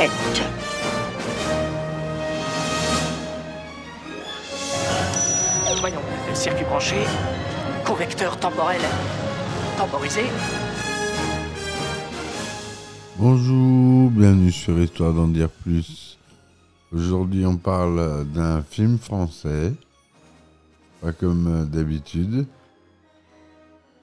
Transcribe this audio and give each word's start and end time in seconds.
pète 0.00 0.42
Voyons, 5.80 6.00
circuit 6.32 6.64
branché, 6.64 6.96
convecteur 7.84 8.38
temporel 8.38 8.80
temporisé. 9.76 10.22
Bonjour, 13.18 14.10
bienvenue 14.10 14.52
sur 14.52 14.78
Histoire 14.78 15.12
d'en 15.12 15.28
dire 15.28 15.50
plus. 15.50 16.18
Aujourd'hui, 16.92 17.44
on 17.44 17.56
parle 17.56 18.24
d'un 18.32 18.62
film 18.62 18.98
français, 18.98 19.72
pas 21.02 21.12
comme 21.12 21.46
euh, 21.46 21.64
d'habitude. 21.64 22.46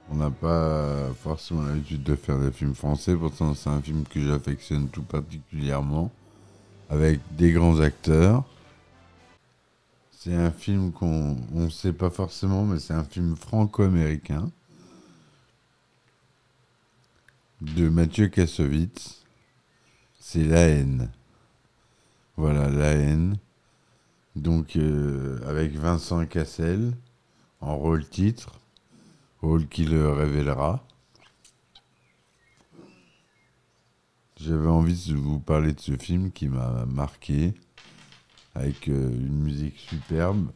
On 0.09 0.15
n'a 0.15 0.31
pas 0.31 1.11
forcément 1.21 1.63
l'habitude 1.63 2.03
de 2.03 2.15
faire 2.15 2.39
des 2.39 2.51
films 2.51 2.73
français, 2.73 3.15
pourtant 3.15 3.53
c'est 3.53 3.69
un 3.69 3.81
film 3.81 4.03
que 4.05 4.21
j'affectionne 4.21 4.87
tout 4.87 5.03
particulièrement, 5.03 6.11
avec 6.89 7.19
des 7.35 7.51
grands 7.51 7.79
acteurs. 7.79 8.45
C'est 10.11 10.33
un 10.33 10.51
film 10.51 10.91
qu'on 10.91 11.35
ne 11.51 11.69
sait 11.69 11.93
pas 11.93 12.09
forcément, 12.09 12.65
mais 12.65 12.79
c'est 12.79 12.93
un 12.93 13.03
film 13.03 13.35
franco-américain 13.35 14.49
de 17.61 17.89
Mathieu 17.89 18.27
Kassovitz. 18.27 19.23
C'est 20.19 20.43
La 20.43 20.67
haine. 20.67 21.09
Voilà, 22.35 22.69
La 22.69 22.91
haine. 22.91 23.37
Donc, 24.35 24.75
euh, 24.75 25.39
avec 25.47 25.73
Vincent 25.73 26.25
Cassel 26.25 26.93
en 27.61 27.75
rôle 27.77 28.07
titre, 28.07 28.59
rôle 29.41 29.67
qui 29.67 29.85
le 29.85 30.11
révélera. 30.11 30.83
J'avais 34.37 34.67
envie 34.67 35.07
de 35.07 35.15
vous 35.15 35.39
parler 35.39 35.73
de 35.73 35.79
ce 35.79 35.97
film 35.97 36.31
qui 36.31 36.47
m'a 36.47 36.85
marqué, 36.85 37.53
avec 38.53 38.87
euh, 38.87 39.09
une 39.09 39.43
musique 39.43 39.77
superbe 39.77 40.51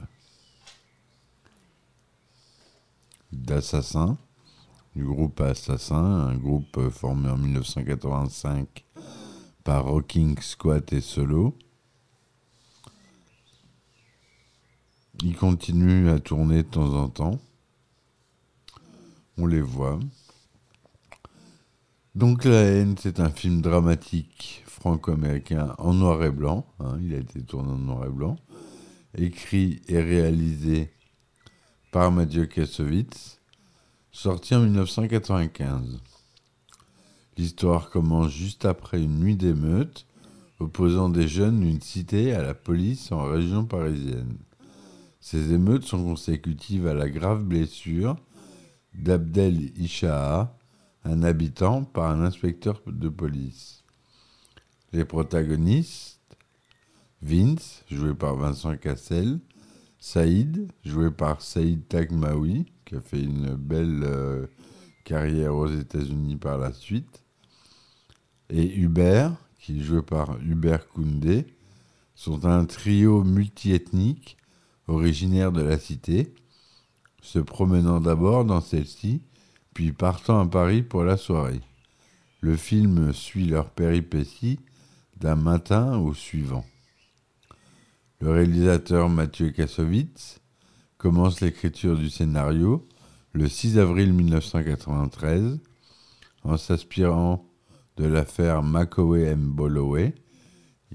d'Assassin 3.32 4.18
du 4.96 5.06
groupe 5.06 5.40
Assassin, 5.40 6.04
un 6.04 6.36
groupe 6.36 6.78
euh, 6.78 6.90
formé 6.90 7.30
en 7.30 7.38
1985 7.38 8.84
par 9.64 9.86
Rocking 9.86 10.38
Squat 10.40 10.92
et 10.92 11.02
Solo. 11.02 11.58
Ils 15.24 15.36
continuent 15.36 16.10
à 16.10 16.20
tourner 16.20 16.64
de 16.64 16.68
temps 16.68 16.94
en 16.94 17.08
temps. 17.08 17.40
On 19.38 19.46
les 19.48 19.62
voit. 19.62 20.00
Donc 22.16 22.44
La 22.46 22.62
haine, 22.64 22.96
c'est 23.00 23.20
un 23.20 23.30
film 23.30 23.62
dramatique 23.62 24.64
franco-américain 24.68 25.76
en 25.78 25.94
noir 25.94 26.24
et 26.24 26.32
blanc. 26.32 26.66
hein, 26.80 26.98
il 27.02 27.14
a 27.14 27.18
été 27.18 27.42
tourné 27.42 27.72
en 27.72 27.78
noir 27.78 28.06
et 28.06 28.10
blanc. 28.10 28.38
Écrit 29.18 29.82
et 29.88 30.02
réalisé 30.02 30.92
par 31.92 32.12
Mathieu 32.12 32.46
Kassovitz 32.46 33.40
sorti 34.12 34.56
en 34.56 34.62
1995. 34.62 36.02
L'histoire 37.38 37.90
commence 37.90 38.32
juste 38.32 38.66
après 38.66 39.02
une 39.02 39.20
nuit 39.20 39.36
d'émeute 39.38 40.06
opposant 40.60 41.10
des 41.10 41.28
jeunes 41.28 41.62
d'une 41.62 41.82
cité 41.82 42.34
à 42.34 42.44
la 42.44 42.54
police 42.54 43.12
en 43.12 43.24
région 43.24 43.66
parisienne. 43.66 44.38
Ces 45.20 45.54
émeutes 45.54 45.84
sont 45.84 46.04
consécutives 46.04 46.88
à 46.88 46.94
la 46.94 47.10
grave 47.10 47.44
blessure 47.44 48.18
d'Abdel 48.94 49.72
Ishaha, 49.78 50.58
un 51.04 51.24
habitant, 51.24 51.84
par 51.84 52.12
un 52.12 52.24
inspecteur 52.24 52.82
de 52.86 53.10
police. 53.10 53.84
Les 54.94 55.06
protagonistes 55.06 56.22
Vince, 57.22 57.84
joué 57.90 58.14
par 58.16 58.36
Vincent 58.36 58.76
Cassel, 58.78 59.40
Saïd, 60.00 60.72
joué 60.84 61.12
par 61.12 61.42
Saïd 61.42 61.88
Tagmaoui, 61.88 62.66
qui 62.86 62.96
a 62.96 63.02
fait 63.02 63.22
une 63.22 63.54
belle 63.54 64.02
euh, 64.04 64.48
carrière 65.04 65.56
aux 65.56 65.70
États-Unis 65.70 66.38
par 66.38 66.58
la 66.58 66.74
suite, 66.74 67.24
et 68.50 68.76
Hubert, 68.76 69.34
qui 69.60 69.80
est 69.80 69.84
joué 69.84 70.02
par 70.02 70.38
Hubert 70.42 70.88
Koundé, 70.90 71.46
sont 72.16 72.46
un 72.46 72.66
trio 72.66 73.24
multiethnique 73.24 74.38
originaire 74.88 75.52
de 75.52 75.62
la 75.62 75.78
cité, 75.78 76.34
se 77.22 77.40
promenant 77.40 78.02
d'abord 78.02 78.46
dans 78.46 78.62
celle-ci, 78.62 79.22
puis 79.74 79.92
partant 79.92 80.42
à 80.42 80.46
Paris 80.46 80.82
pour 80.82 81.04
la 81.04 81.18
soirée. 81.18 81.62
Le 82.42 82.58
film 82.58 83.14
suit 83.14 83.46
leur 83.46 83.70
péripétie 83.70 84.60
d'un 85.18 85.36
matin 85.36 85.98
au 85.98 86.14
suivant. 86.14 86.66
Le 88.20 88.32
réalisateur 88.32 89.10
Mathieu 89.10 89.52
Kassovitz 89.52 90.40
commence 90.98 91.42
l'écriture 91.42 91.96
du 91.96 92.10
scénario 92.10 92.88
le 93.34 93.48
6 93.48 93.80
avril 93.80 94.14
1993 94.14 95.60
en 96.44 96.58
s'inspirant 96.58 97.46
de 97.98 98.06
l'affaire 98.06 98.64
Makowe 98.64 99.24
M. 99.24 99.52
Boloway. 99.52 100.14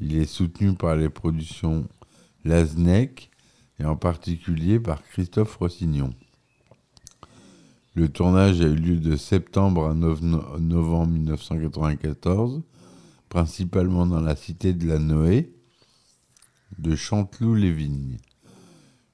Il 0.00 0.16
est 0.16 0.26
soutenu 0.26 0.74
par 0.74 0.96
les 0.96 1.08
productions 1.08 1.88
Laznec 2.44 3.30
et 3.78 3.84
en 3.84 3.96
particulier 3.96 4.80
par 4.80 5.02
Christophe 5.02 5.56
Rossignon. 5.56 6.14
Le 7.94 8.08
tournage 8.08 8.60
a 8.60 8.64
eu 8.64 8.74
lieu 8.74 8.96
de 8.96 9.16
septembre 9.16 9.86
à 9.86 9.94
novembre 9.94 11.08
1994, 11.08 12.62
principalement 13.28 14.06
dans 14.06 14.20
la 14.20 14.36
cité 14.36 14.72
de 14.74 14.86
la 14.86 14.98
Noé 14.98 15.52
de 16.78 16.94
Chanteloup-les-Vignes. 16.94 18.18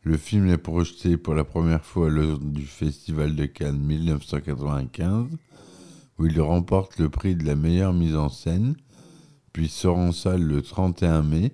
Le 0.02 0.16
film 0.16 0.48
est 0.48 0.58
projeté 0.58 1.16
pour 1.16 1.34
la 1.34 1.44
première 1.44 1.84
fois 1.84 2.10
lors 2.10 2.40
du 2.40 2.66
Festival 2.66 3.36
de 3.36 3.46
Cannes 3.46 3.78
1995, 3.78 5.28
où 6.18 6.26
il 6.26 6.40
remporte 6.40 6.98
le 6.98 7.08
prix 7.08 7.36
de 7.36 7.44
la 7.44 7.54
meilleure 7.54 7.92
mise 7.92 8.16
en 8.16 8.28
scène, 8.28 8.74
puis 9.52 9.68
sort 9.68 9.98
en 9.98 10.10
salle 10.10 10.42
le 10.42 10.60
31 10.60 11.22
mai, 11.22 11.52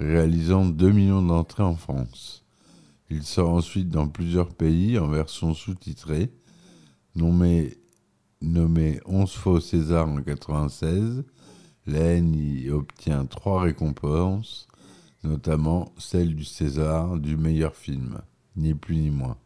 réalisant 0.00 0.64
2 0.64 0.90
millions 0.90 1.22
d'entrées 1.22 1.62
en 1.62 1.76
France. 1.76 2.44
Il 3.10 3.22
sort 3.22 3.50
ensuite 3.50 3.90
dans 3.90 4.08
plusieurs 4.08 4.54
pays 4.54 4.98
en 4.98 5.08
version 5.08 5.52
sous-titrée, 5.52 6.30
nommé, 7.14 7.76
nommé 8.40 9.00
11 9.04 9.30
fois 9.32 9.60
César 9.60 10.04
en 10.04 10.12
1996. 10.12 11.24
La 11.86 11.98
haine 11.98 12.34
y 12.34 12.70
obtient 12.70 13.26
trois 13.26 13.62
récompenses, 13.62 14.68
notamment 15.22 15.92
celle 15.98 16.34
du 16.34 16.44
César 16.44 17.18
du 17.18 17.36
meilleur 17.36 17.76
film, 17.76 18.22
ni 18.56 18.74
plus 18.74 18.96
ni 18.96 19.10
moins. 19.10 19.36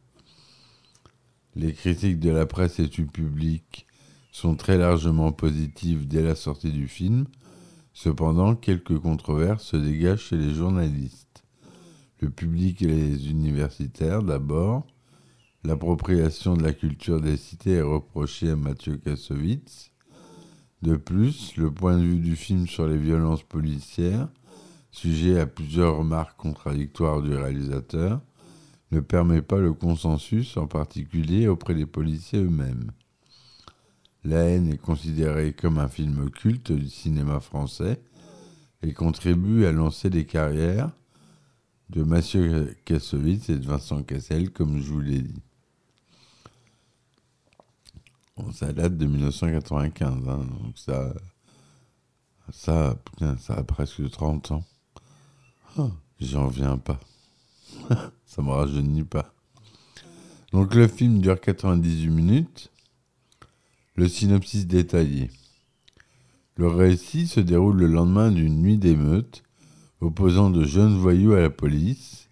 Les 1.57 1.73
critiques 1.73 2.21
de 2.21 2.31
la 2.31 2.47
presse 2.47 2.79
et 2.79 2.89
du 2.89 3.07
public 3.07 3.87
sont 4.31 4.57
très 4.57 4.77
largement 4.77 5.33
positives 5.33 6.07
dès 6.07 6.23
la 6.23 6.35
sortie 6.35 6.73
du 6.73 6.87
film. 6.87 7.27
Cependant, 7.95 8.55
quelques 8.55 8.99
controverses 8.99 9.65
se 9.65 9.77
dégagent 9.77 10.25
chez 10.25 10.37
les 10.37 10.53
journalistes. 10.53 11.45
Le 12.21 12.29
public 12.29 12.83
et 12.83 12.87
les 12.87 13.31
universitaires 13.31 14.23
d'abord. 14.23 14.87
L'appropriation 15.65 16.55
de 16.55 16.63
la 16.63 16.75
culture 16.75 17.23
des 17.23 17.39
cités 17.39 17.77
est 17.77 17.83
reprochée 17.83 18.51
à 18.51 18.57
Mathieu 18.57 18.99
Kassovitz. 18.99 19.91
De 20.83 20.97
plus, 20.97 21.57
le 21.57 21.71
point 21.71 21.97
de 21.97 22.03
vue 22.03 22.21
du 22.21 22.37
film 22.37 22.67
sur 22.67 22.87
les 22.87 22.99
violences 22.99 23.43
policières 23.43 24.29
sujet 24.95 25.41
à 25.41 25.47
plusieurs 25.47 25.99
remarques 25.99 26.37
contradictoires 26.37 27.21
du 27.21 27.35
réalisateur, 27.35 28.21
ne 28.93 29.01
permet 29.01 29.43
pas 29.43 29.59
le 29.59 29.73
consensus, 29.73 30.57
en 30.57 30.69
particulier 30.69 31.49
auprès 31.49 31.75
des 31.75 31.87
policiers 31.87 32.39
eux-mêmes. 32.39 32.93
La 34.25 34.45
haine 34.45 34.73
est 34.73 34.79
considérée 34.79 35.53
comme 35.53 35.79
un 35.79 35.89
film 35.89 36.31
culte 36.31 36.73
du 36.73 36.89
cinéma 36.89 37.41
français 37.41 38.01
et 38.83 38.95
contribue 38.95 39.67
à 39.67 39.73
lancer 39.73 40.09
les 40.09 40.25
carrières 40.25 40.91
de 41.91 42.03
Mathieu 42.03 42.75
Kassovitz 42.87 43.51
et 43.51 43.57
de 43.57 43.67
Vincent 43.67 44.03
Cassel, 44.03 44.51
comme 44.51 44.81
je 44.81 44.93
vous 44.93 45.01
l'ai 45.01 45.21
dit. 45.21 45.43
Ça 48.53 48.73
date 48.73 48.97
de 48.97 49.07
1995, 49.07 50.29
hein, 50.29 50.39
donc 50.39 50.77
ça, 50.79 51.15
Ça, 52.51 52.97
putain, 53.05 53.37
ça 53.37 53.55
a 53.55 53.63
presque 53.63 54.11
30 54.11 54.53
ans. 54.53 54.65
Oh, 55.77 55.91
J'en 56.19 56.47
reviens 56.47 56.79
pas. 56.79 56.99
ça 58.27 58.43
me 58.43 58.51
rajeunit 58.51 59.05
pas. 59.05 59.35
Donc 60.53 60.75
le 60.75 60.89
film 60.89 61.21
dure 61.21 61.41
98 61.41 62.09
minutes. 62.09 62.71
Le 63.97 64.09
synopsis 64.09 64.67
détaillé. 64.67 65.31
Le 66.57 66.67
récit 66.67 67.29
se 67.29 67.39
déroule 67.39 67.77
le 67.77 67.87
lendemain 67.87 68.33
d'une 68.33 68.61
nuit 68.61 68.77
d'émeute 68.77 69.45
opposant 70.01 70.51
de 70.51 70.65
jeunes 70.65 70.99
voyous 70.99 71.35
à 71.35 71.41
la 71.41 71.51
police 71.51 72.29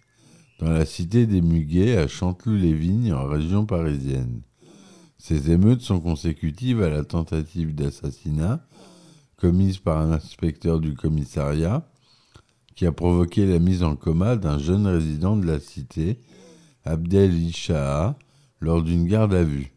dans 0.59 0.69
la 0.69 0.85
cité 0.85 1.25
des 1.25 1.41
Muguets 1.41 1.95
à 1.95 2.09
Chanteloup-les-Vignes 2.09 3.13
en 3.13 3.25
région 3.27 3.65
parisienne. 3.65 4.41
Ces 5.17 5.51
émeutes 5.51 5.79
sont 5.79 6.01
consécutives 6.01 6.83
à 6.83 6.89
la 6.89 7.05
tentative 7.05 7.73
d'assassinat 7.73 8.67
commise 9.37 9.77
par 9.77 9.99
un 9.99 10.11
inspecteur 10.11 10.81
du 10.81 10.95
commissariat 10.95 11.89
qui 12.75 12.85
a 12.85 12.91
provoqué 12.91 13.45
la 13.45 13.59
mise 13.59 13.83
en 13.83 13.95
coma 13.95 14.35
d'un 14.35 14.59
jeune 14.59 14.85
résident 14.85 15.37
de 15.37 15.45
la 15.45 15.61
cité, 15.61 16.19
Abdel 16.83 17.33
Ishaa, 17.33 18.17
lors 18.59 18.83
d'une 18.83 19.07
garde 19.07 19.33
à 19.33 19.43
vue. 19.43 19.73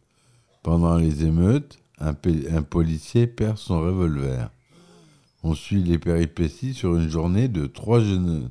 Pendant 0.66 0.96
les 0.96 1.24
émeutes, 1.24 1.78
un, 2.00 2.12
policier 2.12 3.28
perd 3.28 3.56
son 3.56 3.82
revolver. 3.82 4.50
On 5.44 5.54
suit 5.54 5.84
les 5.84 5.96
péripéties 5.96 6.74
sur 6.74 6.96
une 6.96 7.08
journée 7.08 7.46
de 7.46 7.66
trois 7.66 8.00
jeunes, 8.00 8.50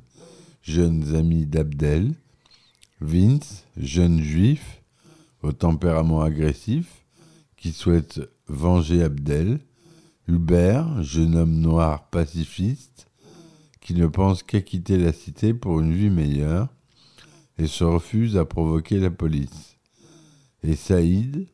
jeunes 0.61 1.13
amis 1.13 1.45
d'Abdel, 1.45 2.13
Vince, 3.01 3.65
jeune 3.75 4.21
juif, 4.21 4.81
au 5.43 5.51
tempérament 5.51 6.21
agressif, 6.21 7.03
qui 7.57 7.73
souhaite 7.73 8.21
venger 8.47 9.03
Abdel, 9.03 9.59
Hubert, 10.29 11.03
jeune 11.03 11.35
homme 11.35 11.59
noir 11.59 12.09
pacifiste, 12.11 13.09
qui 13.81 13.93
ne 13.93 14.07
pense 14.07 14.41
qu'à 14.41 14.61
quitter 14.61 14.97
la 14.97 15.11
cité 15.11 15.53
pour 15.53 15.81
une 15.81 15.93
vie 15.93 16.09
meilleure 16.09 16.69
et 17.57 17.67
se 17.67 17.83
refuse 17.83 18.37
à 18.37 18.45
provoquer 18.45 19.01
la 19.01 19.11
police. 19.11 19.75
Et 20.63 20.77
Saïd, 20.77 21.49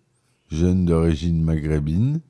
jeune 0.52 0.86
d'origine 0.86 1.42
maghrébine, 1.42 2.22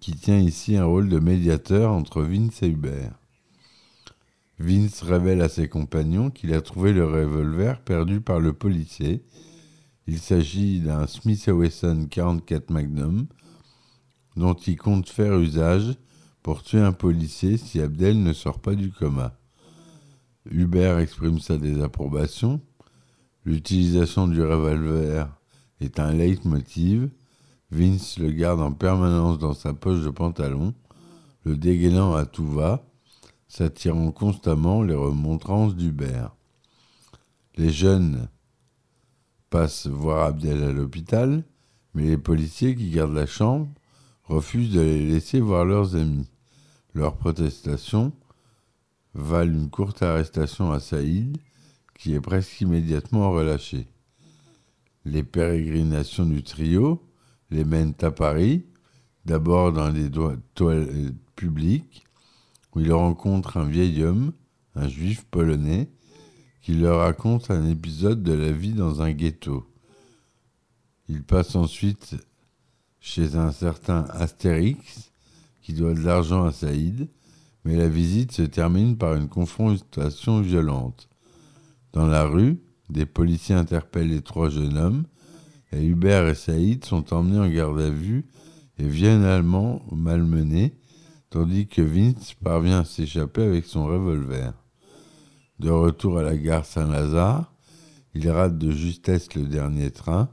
qui 0.00 0.12
tient 0.12 0.38
ici 0.38 0.76
un 0.76 0.84
rôle 0.84 1.08
de 1.08 1.18
médiateur 1.18 1.92
entre 1.92 2.22
Vince 2.22 2.62
et 2.62 2.68
Hubert. 2.68 3.18
Vince 4.60 5.02
révèle 5.02 5.42
à 5.42 5.48
ses 5.48 5.68
compagnons 5.68 6.30
qu'il 6.30 6.54
a 6.54 6.62
trouvé 6.62 6.92
le 6.92 7.04
revolver 7.04 7.80
perdu 7.80 8.20
par 8.20 8.38
le 8.38 8.52
policier. 8.52 9.24
Il 10.06 10.18
s'agit 10.18 10.80
d'un 10.80 11.06
Smith 11.06 11.46
Wesson 11.48 12.06
44 12.08 12.70
Magnum 12.70 13.26
dont 14.36 14.54
il 14.54 14.76
compte 14.76 15.08
faire 15.08 15.36
usage 15.38 15.96
pour 16.42 16.62
tuer 16.62 16.80
un 16.80 16.92
policier 16.92 17.56
si 17.56 17.80
Abdel 17.80 18.22
ne 18.22 18.32
sort 18.32 18.60
pas 18.60 18.76
du 18.76 18.92
coma. 18.92 19.36
Hubert 20.48 20.98
exprime 20.98 21.40
sa 21.40 21.58
désapprobation. 21.58 22.60
L'utilisation 23.44 24.28
du 24.28 24.42
revolver 24.42 25.26
est 25.80 25.98
un 25.98 26.12
leitmotiv. 26.12 27.10
Vince 27.70 28.18
le 28.18 28.30
garde 28.30 28.60
en 28.60 28.72
permanence 28.72 29.38
dans 29.38 29.52
sa 29.52 29.74
poche 29.74 30.02
de 30.02 30.08
pantalon, 30.08 30.74
le 31.44 31.56
dégainant 31.56 32.14
à 32.14 32.24
tout 32.24 32.46
va, 32.46 32.82
s'attirant 33.46 34.10
constamment 34.10 34.82
les 34.82 34.94
remontrances 34.94 35.76
d'Hubert. 35.76 36.34
Les 37.56 37.70
jeunes 37.70 38.28
passent 39.50 39.86
voir 39.86 40.24
Abdel 40.24 40.62
à 40.62 40.72
l'hôpital, 40.72 41.44
mais 41.94 42.04
les 42.04 42.18
policiers 42.18 42.74
qui 42.74 42.90
gardent 42.90 43.14
la 43.14 43.26
chambre 43.26 43.68
refusent 44.24 44.72
de 44.72 44.80
les 44.80 45.06
laisser 45.06 45.40
voir 45.40 45.64
leurs 45.64 45.94
amis. 45.96 46.28
Leurs 46.94 47.16
protestations 47.16 48.12
valent 49.14 49.52
une 49.52 49.70
courte 49.70 50.02
arrestation 50.02 50.72
à 50.72 50.80
Saïd, 50.80 51.36
qui 51.94 52.14
est 52.14 52.20
presque 52.20 52.60
immédiatement 52.60 53.30
relâché. 53.30 53.86
Les 55.04 55.22
pérégrinations 55.22 56.26
du 56.26 56.42
trio 56.42 57.02
les 57.50 57.64
mènent 57.64 57.94
à 58.02 58.10
Paris, 58.10 58.64
d'abord 59.24 59.72
dans 59.72 59.90
des 59.90 60.10
toilettes 60.54 61.14
publiques, 61.36 62.04
où 62.74 62.80
ils 62.80 62.92
rencontrent 62.92 63.56
un 63.56 63.68
vieil 63.68 64.02
homme, 64.04 64.32
un 64.74 64.88
juif 64.88 65.24
polonais, 65.30 65.88
qui 66.62 66.74
leur 66.74 67.00
raconte 67.00 67.50
un 67.50 67.66
épisode 67.68 68.22
de 68.22 68.32
la 68.32 68.52
vie 68.52 68.72
dans 68.72 69.00
un 69.00 69.12
ghetto. 69.12 69.66
Ils 71.08 71.22
passent 71.22 71.56
ensuite 71.56 72.16
chez 73.00 73.36
un 73.36 73.52
certain 73.52 74.04
Astérix, 74.10 75.10
qui 75.62 75.72
doit 75.72 75.94
de 75.94 76.00
l'argent 76.00 76.44
à 76.44 76.52
Saïd, 76.52 77.08
mais 77.64 77.76
la 77.76 77.88
visite 77.88 78.32
se 78.32 78.42
termine 78.42 78.96
par 78.96 79.14
une 79.14 79.28
confrontation 79.28 80.40
violente. 80.40 81.08
Dans 81.92 82.06
la 82.06 82.24
rue, 82.24 82.58
des 82.90 83.06
policiers 83.06 83.54
interpellent 83.54 84.08
les 84.08 84.22
trois 84.22 84.50
jeunes 84.50 84.76
hommes, 84.76 85.04
Hubert 85.72 86.28
et 86.28 86.34
Saïd 86.34 86.84
sont 86.84 87.12
emmenés 87.12 87.38
en 87.38 87.48
garde 87.48 87.80
à 87.80 87.90
vue 87.90 88.26
et 88.78 88.88
violemment 88.88 89.82
malmenés, 89.92 90.74
tandis 91.30 91.66
que 91.66 91.82
Vince 91.82 92.34
parvient 92.34 92.80
à 92.80 92.84
s'échapper 92.84 93.42
avec 93.42 93.66
son 93.66 93.86
revolver. 93.86 94.52
De 95.58 95.70
retour 95.70 96.18
à 96.18 96.22
la 96.22 96.36
gare 96.36 96.64
Saint-Lazare, 96.64 97.52
il 98.14 98.28
rate 98.30 98.56
de 98.56 98.70
justesse 98.70 99.34
le 99.34 99.44
dernier 99.44 99.90
train, 99.90 100.30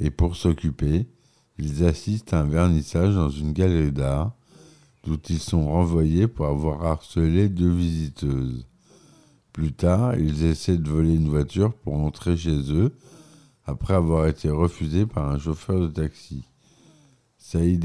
et 0.00 0.10
pour 0.10 0.36
s'occuper, 0.36 1.06
ils 1.58 1.84
assistent 1.84 2.32
à 2.32 2.40
un 2.40 2.48
vernissage 2.48 3.14
dans 3.14 3.28
une 3.28 3.52
galerie 3.52 3.92
d'art, 3.92 4.34
d'où 5.04 5.18
ils 5.28 5.38
sont 5.38 5.66
renvoyés 5.66 6.26
pour 6.26 6.46
avoir 6.46 6.84
harcelé 6.84 7.48
deux 7.48 7.72
visiteuses. 7.72 8.66
Plus 9.52 9.72
tard, 9.72 10.16
ils 10.16 10.44
essaient 10.44 10.78
de 10.78 10.88
voler 10.88 11.14
une 11.14 11.28
voiture 11.28 11.74
pour 11.74 11.94
entrer 11.94 12.36
chez 12.36 12.72
eux, 12.72 12.94
après 13.66 13.94
avoir 13.94 14.26
été 14.26 14.50
refusés 14.50 15.06
par 15.06 15.30
un 15.30 15.38
chauffeur 15.38 15.80
de 15.80 15.88
taxi. 15.88 16.44
Saïd 17.38 17.84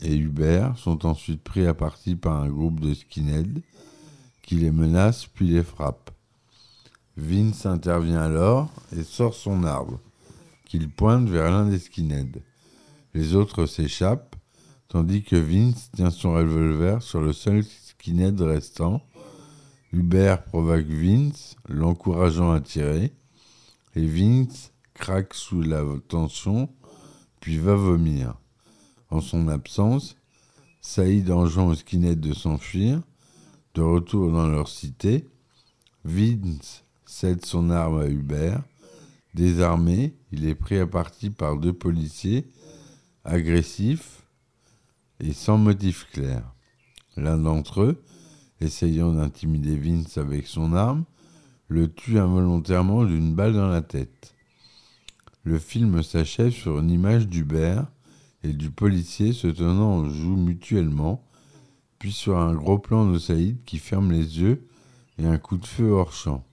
et 0.00 0.16
Hubert 0.16 0.78
sont 0.78 1.04
ensuite 1.04 1.42
pris 1.42 1.66
à 1.66 1.74
partie 1.74 2.14
par 2.16 2.42
un 2.42 2.48
groupe 2.48 2.80
de 2.80 2.94
skinheads 2.94 3.60
qui 4.42 4.56
les 4.56 4.70
menace 4.70 5.26
puis 5.26 5.48
les 5.48 5.64
frappe. 5.64 6.10
Vince 7.16 7.66
intervient 7.66 8.20
alors 8.20 8.70
et 8.96 9.02
sort 9.02 9.34
son 9.34 9.64
arbre, 9.64 10.00
qu'il 10.66 10.90
pointe 10.90 11.28
vers 11.28 11.50
l'un 11.50 11.68
des 11.68 11.78
skinheads. 11.78 12.40
Les 13.14 13.34
autres 13.34 13.66
s'échappent, 13.66 14.36
tandis 14.88 15.22
que 15.22 15.36
Vince 15.36 15.90
tient 15.94 16.10
son 16.10 16.34
revolver 16.34 17.02
sur 17.02 17.20
le 17.20 17.32
seul 17.32 17.64
skinhead 17.64 18.40
restant. 18.40 19.00
Hubert 19.92 20.42
provoque 20.44 20.86
Vince, 20.86 21.56
l'encourageant 21.68 22.52
à 22.52 22.60
tirer, 22.60 23.12
et 23.94 24.06
Vince 24.06 24.72
craque 24.94 25.34
sous 25.34 25.62
la 25.62 25.82
tension, 26.08 26.68
puis 27.40 27.58
va 27.58 27.74
vomir. 27.74 28.38
En 29.10 29.20
son 29.20 29.48
absence, 29.48 30.16
Saïd 30.80 31.30
enjoint 31.30 31.66
aux 31.66 31.74
skinheads 31.74 32.16
de 32.16 32.32
s'enfuir. 32.32 33.02
De 33.74 33.82
retour 33.82 34.30
dans 34.30 34.46
leur 34.46 34.68
cité, 34.68 35.28
Vince 36.04 36.84
cède 37.06 37.44
son 37.44 37.70
arme 37.70 38.00
à 38.00 38.06
Hubert. 38.06 38.62
Désarmé, 39.34 40.14
il 40.30 40.46
est 40.46 40.54
pris 40.54 40.78
à 40.78 40.86
partie 40.86 41.30
par 41.30 41.56
deux 41.56 41.72
policiers 41.72 42.46
agressifs 43.24 44.22
et 45.20 45.32
sans 45.32 45.58
motif 45.58 46.06
clair. 46.12 46.54
L'un 47.16 47.38
d'entre 47.38 47.82
eux, 47.82 48.02
essayant 48.60 49.12
d'intimider 49.12 49.76
Vince 49.76 50.18
avec 50.18 50.46
son 50.46 50.72
arme, 50.72 51.04
le 51.68 51.92
tue 51.92 52.18
involontairement 52.18 53.04
d'une 53.04 53.34
balle 53.34 53.54
dans 53.54 53.68
la 53.68 53.82
tête. 53.82 54.33
Le 55.44 55.58
film 55.58 56.02
s'achève 56.02 56.52
sur 56.52 56.78
une 56.78 56.90
image 56.90 57.28
d'Hubert 57.28 57.86
et 58.42 58.54
du 58.54 58.70
policier 58.70 59.34
se 59.34 59.46
tenant 59.46 59.98
en 59.98 60.08
joue 60.08 60.36
mutuellement, 60.36 61.22
puis 61.98 62.12
sur 62.12 62.38
un 62.38 62.54
gros 62.54 62.78
plan 62.78 63.10
de 63.10 63.18
Saïd 63.18 63.62
qui 63.64 63.78
ferme 63.78 64.10
les 64.10 64.40
yeux 64.40 64.66
et 65.18 65.26
un 65.26 65.36
coup 65.36 65.58
de 65.58 65.66
feu 65.66 65.90
hors 65.90 66.14
champ. 66.14 66.46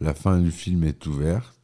La 0.00 0.14
fin 0.14 0.40
du 0.40 0.52
film 0.52 0.84
est 0.84 1.04
ouverte. 1.06 1.58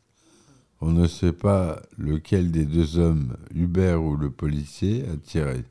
On 0.80 0.90
ne 0.90 1.06
sait 1.06 1.32
pas 1.32 1.80
lequel 1.96 2.50
des 2.50 2.64
deux 2.64 2.98
hommes, 2.98 3.36
Hubert 3.54 4.02
ou 4.02 4.16
le 4.16 4.30
policier, 4.30 5.04
a 5.08 5.16
tiré. 5.16 5.64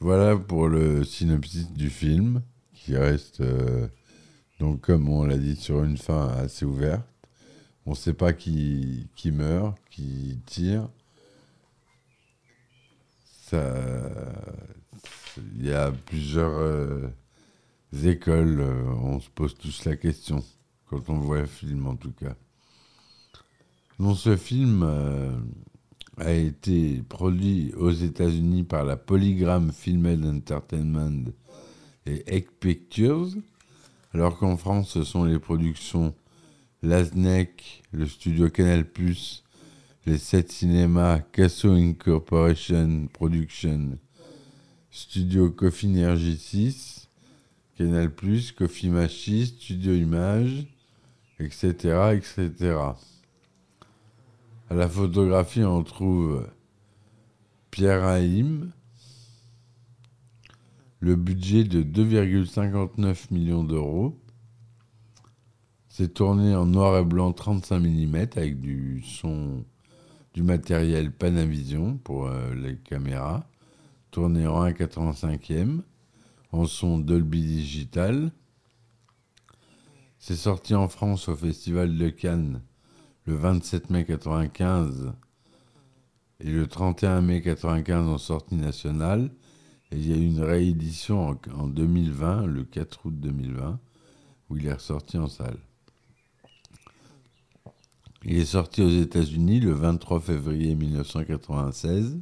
Voilà 0.00 0.36
pour 0.36 0.68
le 0.68 1.04
synopsis 1.04 1.70
du 1.70 1.90
film, 1.90 2.42
qui 2.74 2.96
reste, 2.96 3.42
euh, 3.42 3.88
donc 4.58 4.80
comme 4.80 5.08
on 5.08 5.24
l'a 5.24 5.38
dit, 5.38 5.56
sur 5.56 5.84
une 5.84 5.98
fin 5.98 6.28
assez 6.28 6.64
ouverte. 6.64 7.11
On 7.86 7.90
ne 7.90 7.96
sait 7.96 8.14
pas 8.14 8.32
qui, 8.32 9.08
meurt, 9.26 9.76
qui 9.90 10.38
tire. 10.46 10.88
Il 13.52 15.66
y 15.66 15.72
a 15.72 15.90
plusieurs 15.90 16.52
euh, 16.52 17.08
écoles, 18.02 18.60
euh, 18.60 18.84
on 19.02 19.20
se 19.20 19.28
pose 19.28 19.54
tous 19.54 19.84
la 19.84 19.96
question, 19.96 20.42
quand 20.88 21.10
on 21.10 21.18
voit 21.18 21.40
le 21.40 21.46
film 21.46 21.86
en 21.86 21.96
tout 21.96 22.12
cas. 22.12 22.34
Ce 24.14 24.36
film, 24.36 24.82
a 26.18 26.32
été 26.32 27.02
produit 27.08 27.72
aux 27.76 27.90
États-Unis 27.90 28.64
par 28.64 28.84
la 28.84 28.96
Polygram 28.96 29.72
Film 29.72 30.06
and 30.06 30.36
Entertainment 30.36 31.30
et 32.06 32.22
Egg 32.26 32.48
Pictures, 32.60 33.28
alors 34.12 34.38
qu'en 34.38 34.56
France, 34.56 34.90
ce 34.90 35.04
sont 35.04 35.24
les 35.24 35.38
productions 35.38 36.14
Lasnek, 36.82 37.84
le 37.92 38.06
studio 38.06 38.50
Canal+, 38.50 38.84
les 40.04 40.18
7 40.18 40.50
cinémas 40.50 41.20
Casso 41.32 41.70
Incorporation 41.70 43.06
Production, 43.12 43.98
studio 44.90 45.48
Coffee 45.50 45.86
Energy 45.86 46.36
6, 46.36 47.08
Canal+, 47.78 48.10
Coffee 48.56 48.88
Machi, 48.88 49.46
Studio 49.46 49.94
Image, 49.94 50.66
etc., 51.38 52.16
etc. 52.16 52.76
À 54.68 54.74
la 54.74 54.88
photographie, 54.88 55.62
on 55.62 55.84
trouve 55.84 56.48
Pierre 57.70 58.02
Haïm. 58.04 58.72
Le 60.98 61.14
budget 61.14 61.64
de 61.64 61.82
2,59 61.82 63.26
millions 63.30 63.62
d'euros. 63.62 64.18
C'est 66.02 66.14
tourné 66.14 66.56
en 66.56 66.66
noir 66.66 66.98
et 66.98 67.04
blanc 67.04 67.32
35 67.32 67.78
mm 67.78 68.16
avec 68.34 68.60
du 68.60 69.04
son, 69.04 69.64
du 70.34 70.42
matériel 70.42 71.12
Panavision 71.12 71.96
pour 71.96 72.26
euh, 72.26 72.56
les 72.56 72.76
caméras. 72.76 73.46
Tourné 74.10 74.48
en 74.48 74.66
1,85e 74.66 75.82
en 76.50 76.66
son 76.66 76.98
Dolby 76.98 77.42
Digital. 77.42 78.32
C'est 80.18 80.34
sorti 80.34 80.74
en 80.74 80.88
France 80.88 81.28
au 81.28 81.36
Festival 81.36 81.96
de 81.96 82.08
Cannes 82.08 82.62
le 83.26 83.36
27 83.36 83.90
mai 83.90 84.04
95 84.04 85.12
et 86.40 86.50
le 86.50 86.66
31 86.66 87.20
mai 87.20 87.42
95 87.42 88.08
en 88.08 88.18
sortie 88.18 88.56
nationale. 88.56 89.30
Et 89.92 89.98
il 89.98 90.08
y 90.08 90.12
a 90.12 90.16
eu 90.16 90.26
une 90.26 90.42
réédition 90.42 91.38
en, 91.56 91.68
2020, 91.68 92.46
le 92.46 92.64
4 92.64 93.06
août 93.06 93.14
2020, 93.20 93.78
où 94.50 94.56
il 94.56 94.66
est 94.66 94.72
ressorti 94.72 95.16
en 95.16 95.28
salle. 95.28 95.58
Il 98.24 98.38
est 98.38 98.44
sorti 98.44 98.82
aux 98.82 98.90
États-Unis 98.90 99.60
le 99.60 99.72
23 99.72 100.20
février 100.20 100.74
1996. 100.74 102.20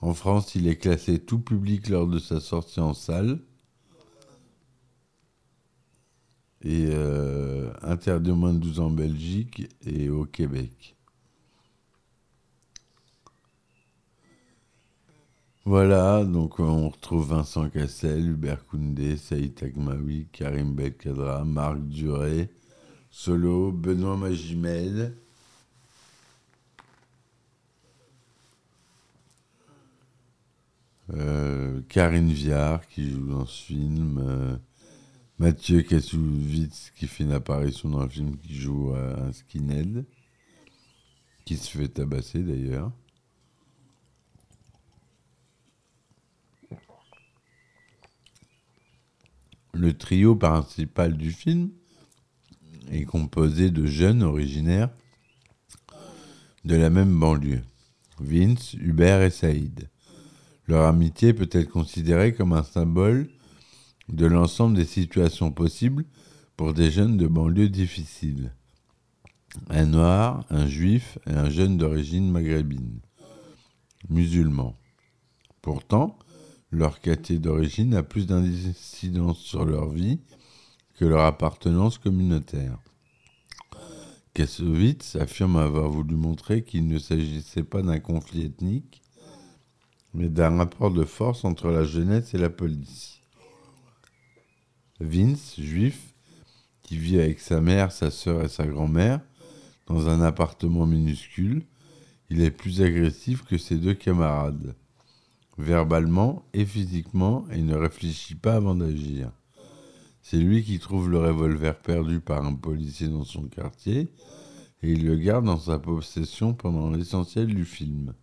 En 0.00 0.12
France, 0.14 0.54
il 0.54 0.66
est 0.68 0.76
classé 0.76 1.18
tout 1.18 1.38
public 1.38 1.88
lors 1.88 2.06
de 2.06 2.18
sa 2.18 2.40
sortie 2.40 2.80
en 2.80 2.94
salle. 2.94 3.40
et 6.64 6.88
euh, 6.90 7.70
interdit 7.82 8.30
au 8.30 8.36
moins 8.36 8.54
de 8.54 8.58
12 8.58 8.80
ans 8.80 8.86
en 8.86 8.90
Belgique 8.90 9.68
et 9.86 10.08
au 10.08 10.24
Québec. 10.24 10.96
Voilà, 15.66 16.24
donc 16.24 16.58
on 16.58 16.88
retrouve 16.88 17.28
Vincent 17.28 17.68
Cassel, 17.70 18.28
Hubert 18.30 18.66
Koundé, 18.66 19.16
Saïd 19.16 19.62
Agmaoui, 19.62 20.28
Karim 20.32 20.74
Belkadra, 20.74 21.44
Marc 21.44 21.80
Duré, 21.80 22.50
Solo, 23.16 23.70
Benoît 23.70 24.16
Magimel. 24.16 25.14
Euh, 31.10 31.80
Karine 31.88 32.32
Viard 32.32 32.84
qui 32.88 33.12
joue 33.12 33.28
dans 33.28 33.46
ce 33.46 33.66
film. 33.66 34.18
Euh, 34.18 34.56
Mathieu 35.38 35.82
Kassovitz 35.82 36.90
qui 36.96 37.06
fait 37.06 37.22
une 37.22 37.30
apparition 37.30 37.88
dans 37.88 38.02
le 38.02 38.08
film 38.08 38.36
qui 38.36 38.52
joue 38.52 38.92
un 38.92 39.32
skinhead, 39.32 40.04
qui 41.44 41.56
se 41.56 41.70
fait 41.70 41.86
tabasser 41.86 42.42
d'ailleurs. 42.42 42.90
Le 49.72 49.96
trio 49.96 50.34
principal 50.34 51.16
du 51.16 51.30
film 51.30 51.70
est 52.94 53.04
composé 53.04 53.70
de 53.70 53.86
jeunes 53.86 54.22
originaires 54.22 54.90
de 56.64 56.76
la 56.76 56.90
même 56.90 57.18
banlieue, 57.18 57.62
Vince, 58.20 58.74
Hubert 58.74 59.22
et 59.22 59.30
Saïd. 59.30 59.90
Leur 60.66 60.86
amitié 60.86 61.34
peut 61.34 61.48
être 61.50 61.68
considérée 61.68 62.32
comme 62.32 62.52
un 62.52 62.62
symbole 62.62 63.28
de 64.08 64.26
l'ensemble 64.26 64.76
des 64.76 64.84
situations 64.84 65.50
possibles 65.50 66.04
pour 66.56 66.72
des 66.72 66.90
jeunes 66.90 67.16
de 67.16 67.26
banlieue 67.26 67.68
difficiles. 67.68 68.52
Un 69.68 69.86
noir, 69.86 70.44
un 70.50 70.66
juif 70.66 71.18
et 71.26 71.32
un 71.32 71.50
jeune 71.50 71.76
d'origine 71.76 72.30
maghrébine, 72.30 73.00
musulmans. 74.08 74.76
Pourtant, 75.62 76.18
leur 76.70 77.00
quartier 77.00 77.38
d'origine 77.38 77.94
a 77.94 78.02
plus 78.02 78.26
d'incidence 78.26 79.38
sur 79.38 79.64
leur 79.64 79.90
vie 79.90 80.20
que 80.94 81.04
leur 81.04 81.24
appartenance 81.24 81.98
communautaire. 81.98 82.78
Kassovitz 84.34 85.16
affirme 85.16 85.56
avoir 85.56 85.88
voulu 85.88 86.16
montrer 86.16 86.64
qu'il 86.64 86.88
ne 86.88 86.98
s'agissait 86.98 87.62
pas 87.62 87.82
d'un 87.82 88.00
conflit 88.00 88.46
ethnique, 88.46 89.02
mais 90.12 90.28
d'un 90.28 90.56
rapport 90.56 90.90
de 90.90 91.04
force 91.04 91.44
entre 91.44 91.68
la 91.68 91.84
jeunesse 91.84 92.34
et 92.34 92.38
la 92.38 92.50
police. 92.50 93.20
Vince, 95.00 95.54
juif, 95.58 96.14
qui 96.82 96.96
vit 96.96 97.18
avec 97.18 97.40
sa 97.40 97.60
mère, 97.60 97.92
sa 97.92 98.10
sœur 98.10 98.42
et 98.44 98.48
sa 98.48 98.66
grand-mère 98.66 99.20
dans 99.86 100.08
un 100.08 100.20
appartement 100.20 100.86
minuscule, 100.86 101.64
il 102.30 102.40
est 102.40 102.50
plus 102.50 102.82
agressif 102.82 103.44
que 103.44 103.58
ses 103.58 103.76
deux 103.76 103.94
camarades, 103.94 104.74
verbalement 105.58 106.44
et 106.54 106.64
physiquement, 106.64 107.46
et 107.50 107.60
ne 107.60 107.76
réfléchit 107.76 108.34
pas 108.34 108.54
avant 108.54 108.74
d'agir. 108.74 109.30
C'est 110.26 110.38
lui 110.38 110.64
qui 110.64 110.78
trouve 110.78 111.10
le 111.10 111.18
revolver 111.18 111.78
perdu 111.78 112.18
par 112.18 112.46
un 112.46 112.54
policier 112.54 113.08
dans 113.08 113.24
son 113.24 113.42
quartier, 113.42 114.10
et 114.82 114.90
il 114.90 115.04
le 115.04 115.16
garde 115.16 115.44
dans 115.44 115.58
sa 115.58 115.78
possession 115.78 116.54
pendant 116.54 116.88
l'essentiel 116.88 117.48
du 117.48 117.66
film. 117.66 118.14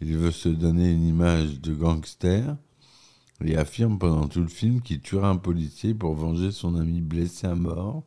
Il 0.00 0.16
veut 0.16 0.32
se 0.32 0.48
donner 0.48 0.90
une 0.90 1.06
image 1.06 1.60
de 1.60 1.72
gangster, 1.72 2.56
et 3.44 3.56
affirme 3.56 3.96
pendant 3.96 4.26
tout 4.26 4.40
le 4.40 4.48
film 4.48 4.80
qu'il 4.80 5.00
tuera 5.02 5.28
un 5.28 5.36
policier 5.36 5.94
pour 5.94 6.16
venger 6.16 6.50
son 6.50 6.74
ami 6.74 7.00
blessé 7.00 7.46
à 7.46 7.54
mort 7.54 8.02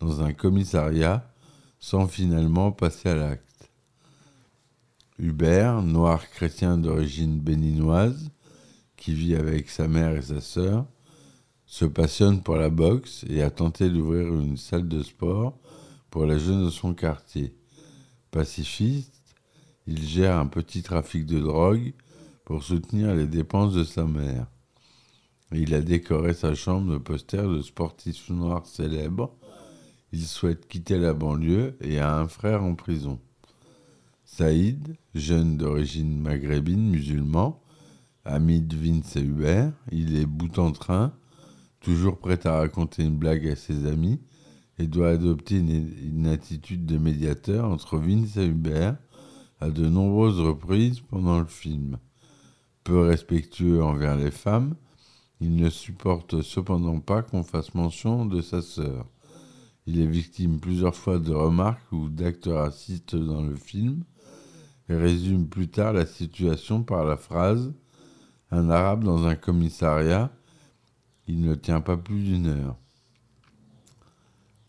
dans 0.00 0.22
un 0.22 0.32
commissariat 0.32 1.30
sans 1.80 2.08
finalement 2.08 2.72
passer 2.72 3.10
à 3.10 3.14
l'acte. 3.14 3.70
Hubert, 5.18 5.82
noir 5.82 6.30
chrétien 6.30 6.78
d'origine 6.78 7.40
béninoise, 7.40 8.30
qui 8.96 9.12
vit 9.12 9.34
avec 9.34 9.68
sa 9.68 9.86
mère 9.86 10.16
et 10.16 10.22
sa 10.22 10.40
sœur, 10.40 10.86
se 11.72 11.86
passionne 11.86 12.42
pour 12.42 12.56
la 12.56 12.68
boxe 12.68 13.24
et 13.30 13.40
a 13.40 13.48
tenté 13.48 13.88
d'ouvrir 13.88 14.26
une 14.26 14.58
salle 14.58 14.86
de 14.88 15.02
sport 15.02 15.56
pour 16.10 16.26
les 16.26 16.38
jeunes 16.38 16.66
de 16.66 16.70
son 16.70 16.92
quartier. 16.92 17.54
Pacifiste, 18.30 19.34
il 19.86 20.06
gère 20.06 20.36
un 20.36 20.48
petit 20.48 20.82
trafic 20.82 21.24
de 21.24 21.40
drogue 21.40 21.94
pour 22.44 22.62
soutenir 22.62 23.14
les 23.14 23.26
dépenses 23.26 23.72
de 23.72 23.84
sa 23.84 24.04
mère. 24.04 24.48
Il 25.50 25.72
a 25.72 25.80
décoré 25.80 26.34
sa 26.34 26.54
chambre 26.54 26.92
de 26.92 26.98
posters 26.98 27.48
de 27.48 27.62
sportifs 27.62 28.28
noirs 28.28 28.66
célèbres. 28.66 29.34
Il 30.12 30.26
souhaite 30.26 30.68
quitter 30.68 30.98
la 30.98 31.14
banlieue 31.14 31.78
et 31.80 32.00
a 32.00 32.18
un 32.18 32.28
frère 32.28 32.62
en 32.62 32.74
prison. 32.74 33.18
Saïd, 34.26 34.94
jeune 35.14 35.56
d'origine 35.56 36.20
maghrébine 36.20 36.90
musulman, 36.90 37.62
ami 38.26 38.60
de 38.60 38.76
Vince 38.76 39.16
et 39.16 39.22
Hubert, 39.22 39.72
il 39.90 40.16
est 40.18 40.26
bout 40.26 40.58
en 40.58 40.72
train, 40.72 41.14
toujours 41.82 42.18
prêt 42.18 42.46
à 42.46 42.58
raconter 42.58 43.04
une 43.04 43.16
blague 43.16 43.46
à 43.48 43.56
ses 43.56 43.86
amis, 43.86 44.20
et 44.78 44.86
doit 44.86 45.10
adopter 45.10 45.58
une, 45.58 45.92
une 46.02 46.26
attitude 46.26 46.86
de 46.86 46.98
médiateur 46.98 47.66
entre 47.66 47.98
Vince 47.98 48.36
et 48.36 48.46
Hubert 48.46 48.96
à 49.60 49.70
de 49.70 49.86
nombreuses 49.86 50.40
reprises 50.40 51.00
pendant 51.00 51.38
le 51.38 51.46
film. 51.46 51.98
Peu 52.84 53.00
respectueux 53.00 53.82
envers 53.82 54.16
les 54.16 54.32
femmes, 54.32 54.74
il 55.40 55.54
ne 55.56 55.70
supporte 55.70 56.42
cependant 56.42 57.00
pas 57.00 57.22
qu'on 57.22 57.42
fasse 57.42 57.74
mention 57.74 58.26
de 58.26 58.40
sa 58.40 58.62
sœur. 58.62 59.06
Il 59.86 60.00
est 60.00 60.06
victime 60.06 60.60
plusieurs 60.60 60.94
fois 60.94 61.18
de 61.18 61.32
remarques 61.32 61.90
ou 61.92 62.08
d'actes 62.08 62.48
racistes 62.50 63.16
dans 63.16 63.42
le 63.42 63.56
film 63.56 64.04
et 64.88 64.94
résume 64.94 65.48
plus 65.48 65.68
tard 65.68 65.92
la 65.92 66.06
situation 66.06 66.82
par 66.82 67.04
la 67.04 67.16
phrase 67.16 67.72
Un 68.50 68.70
arabe 68.70 69.04
dans 69.04 69.26
un 69.26 69.34
commissariat, 69.34 70.32
il 71.28 71.40
ne 71.40 71.54
tient 71.54 71.80
pas 71.80 71.96
plus 71.96 72.22
d'une 72.22 72.46
heure. 72.46 72.76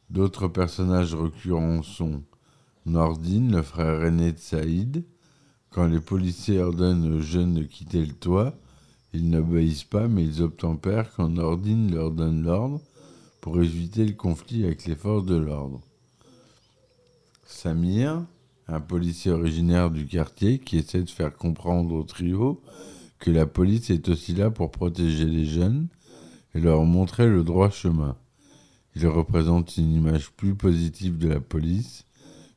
D'autres 0.10 0.48
personnages 0.48 1.16
récurrents 1.16 1.82
sont 1.82 2.24
Nordine, 2.86 3.56
le 3.56 3.62
frère 3.62 4.04
aîné 4.04 4.32
de 4.32 4.38
Saïd. 4.40 5.06
Quand 5.72 5.88
les 5.88 6.02
policiers 6.02 6.60
ordonnent 6.60 7.14
aux 7.14 7.22
jeunes 7.22 7.56
de 7.56 7.64
quitter 7.64 8.06
le 8.06 8.14
toit, 8.14 8.54
ils 9.14 9.30
n'obéissent 9.30 9.86
pas, 9.86 10.08
mais 10.08 10.24
ils 10.24 10.42
obtempèrent 10.42 11.14
quand 11.16 11.30
Nordine 11.30 11.94
leur 11.94 12.12
donne 12.12 12.44
l'ordre 12.44 12.82
pour 13.42 13.62
éviter 13.62 14.06
le 14.06 14.14
conflit 14.14 14.66
avec 14.66 14.86
les 14.86 14.96
forces 14.96 15.26
de 15.26 15.36
l'ordre. 15.36 15.82
Samir, 17.46 18.24
un 18.68 18.80
policier 18.80 19.32
originaire 19.32 19.92
du 19.92 20.06
quartier 20.06 20.60
qui 20.60 20.78
essaie 20.78 21.02
de 21.04 21.10
faire 21.10 21.36
comprendre 21.36 21.94
au 21.96 22.04
trio 22.04 22.62
que 23.20 23.32
la 23.32 23.46
police 23.46 23.90
est 23.90 24.10
aussi 24.10 24.34
là 24.34 24.52
pour 24.52 24.72
protéger 24.72 25.26
les 25.26 25.46
jeunes 25.46 25.88
et 26.54 26.60
leur 26.60 26.84
montrer 26.84 27.28
le 27.28 27.44
droit 27.44 27.70
chemin. 27.70 28.18
Il 28.96 29.08
représente 29.08 29.78
une 29.78 29.92
image 29.92 30.32
plus 30.32 30.56
positive 30.56 31.18
de 31.18 31.28
la 31.28 31.40
police 31.40 32.06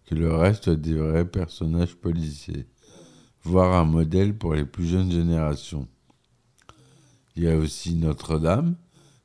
que 0.05 0.15
le 0.15 0.33
reste 0.33 0.69
des 0.71 0.95
vrais 0.95 1.25
personnages 1.25 1.97
policiers, 1.97 2.67
voire 3.43 3.75
un 3.75 3.85
modèle 3.85 4.37
pour 4.37 4.55
les 4.55 4.65
plus 4.65 4.87
jeunes 4.87 5.11
générations. 5.11 5.89
Il 7.35 7.45
y 7.45 7.49
a 7.49 7.57
aussi 7.57 7.95
Notre-Dame, 7.95 8.77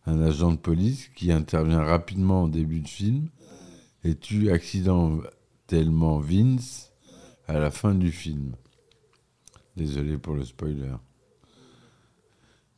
un 0.06 0.22
agent 0.22 0.52
de 0.52 0.58
police 0.58 1.10
qui 1.16 1.32
intervient 1.32 1.84
rapidement 1.84 2.44
au 2.44 2.50
début 2.50 2.80
de 2.80 2.88
film 2.88 3.30
et 4.04 4.16
tue 4.16 4.52
accidentellement 4.52 6.20
Vince 6.20 6.92
à 7.48 7.60
la 7.60 7.72
fin 7.72 7.94
du 7.94 8.12
film. 8.12 8.54
Désolé 9.78 10.18
pour 10.18 10.34
le 10.34 10.44
spoiler. 10.44 10.96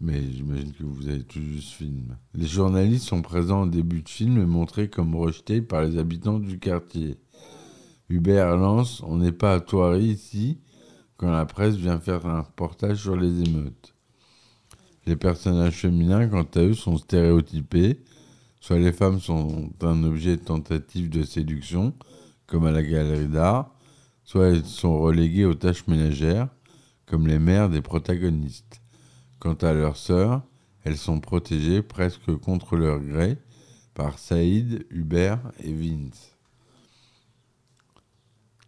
Mais 0.05 0.21
j'imagine 0.33 0.73
que 0.73 0.83
vous 0.83 1.07
avez 1.07 1.23
tous 1.23 1.39
vu 1.39 1.61
ce 1.61 1.75
film. 1.75 2.17
Les 2.33 2.45
journalistes 2.45 3.07
sont 3.07 3.21
présents 3.21 3.61
au 3.61 3.67
début 3.67 4.01
de 4.01 4.09
film 4.09 4.37
et 4.37 4.45
montrés 4.45 4.89
comme 4.89 5.15
rejetés 5.15 5.61
par 5.61 5.81
les 5.81 5.97
habitants 5.97 6.39
du 6.39 6.59
quartier. 6.59 7.15
Hubert 8.09 8.57
lance 8.57 9.01
On 9.07 9.15
n'est 9.15 9.31
pas 9.31 9.53
à 9.53 9.61
Thoiry 9.61 10.07
ici 10.07 10.59
quand 11.15 11.31
la 11.31 11.45
presse 11.45 11.75
vient 11.75 12.01
faire 12.01 12.25
un 12.25 12.41
reportage 12.41 12.97
sur 12.97 13.15
les 13.15 13.43
émeutes. 13.43 13.95
Les 15.05 15.15
personnages 15.15 15.77
féminins, 15.77 16.27
quant 16.27 16.47
à 16.53 16.59
eux, 16.59 16.73
sont 16.73 16.97
stéréotypés. 16.97 18.03
Soit 18.59 18.79
les 18.79 18.91
femmes 18.91 19.21
sont 19.21 19.69
un 19.81 20.03
objet 20.03 20.35
de 20.35 20.43
tentative 20.43 21.09
de 21.09 21.23
séduction, 21.23 21.93
comme 22.45 22.65
à 22.65 22.71
la 22.71 22.83
galerie 22.83 23.29
d'art, 23.29 23.73
soit 24.25 24.47
elles 24.47 24.65
sont 24.65 24.99
reléguées 24.99 25.45
aux 25.45 25.55
tâches 25.55 25.87
ménagères, 25.87 26.49
comme 27.05 27.25
les 27.25 27.39
mères 27.39 27.69
des 27.69 27.81
protagonistes. 27.81 28.82
Quant 29.43 29.55
à 29.55 29.73
leurs 29.73 29.97
sœurs, 29.97 30.41
elles 30.85 30.95
sont 30.95 31.19
protégées 31.19 31.81
presque 31.81 32.33
contre 32.37 32.77
leur 32.77 33.01
gré 33.01 33.37
par 33.93 34.17
Saïd, 34.17 34.85
Hubert 34.89 35.51
et 35.61 35.73
Vince. 35.73 36.37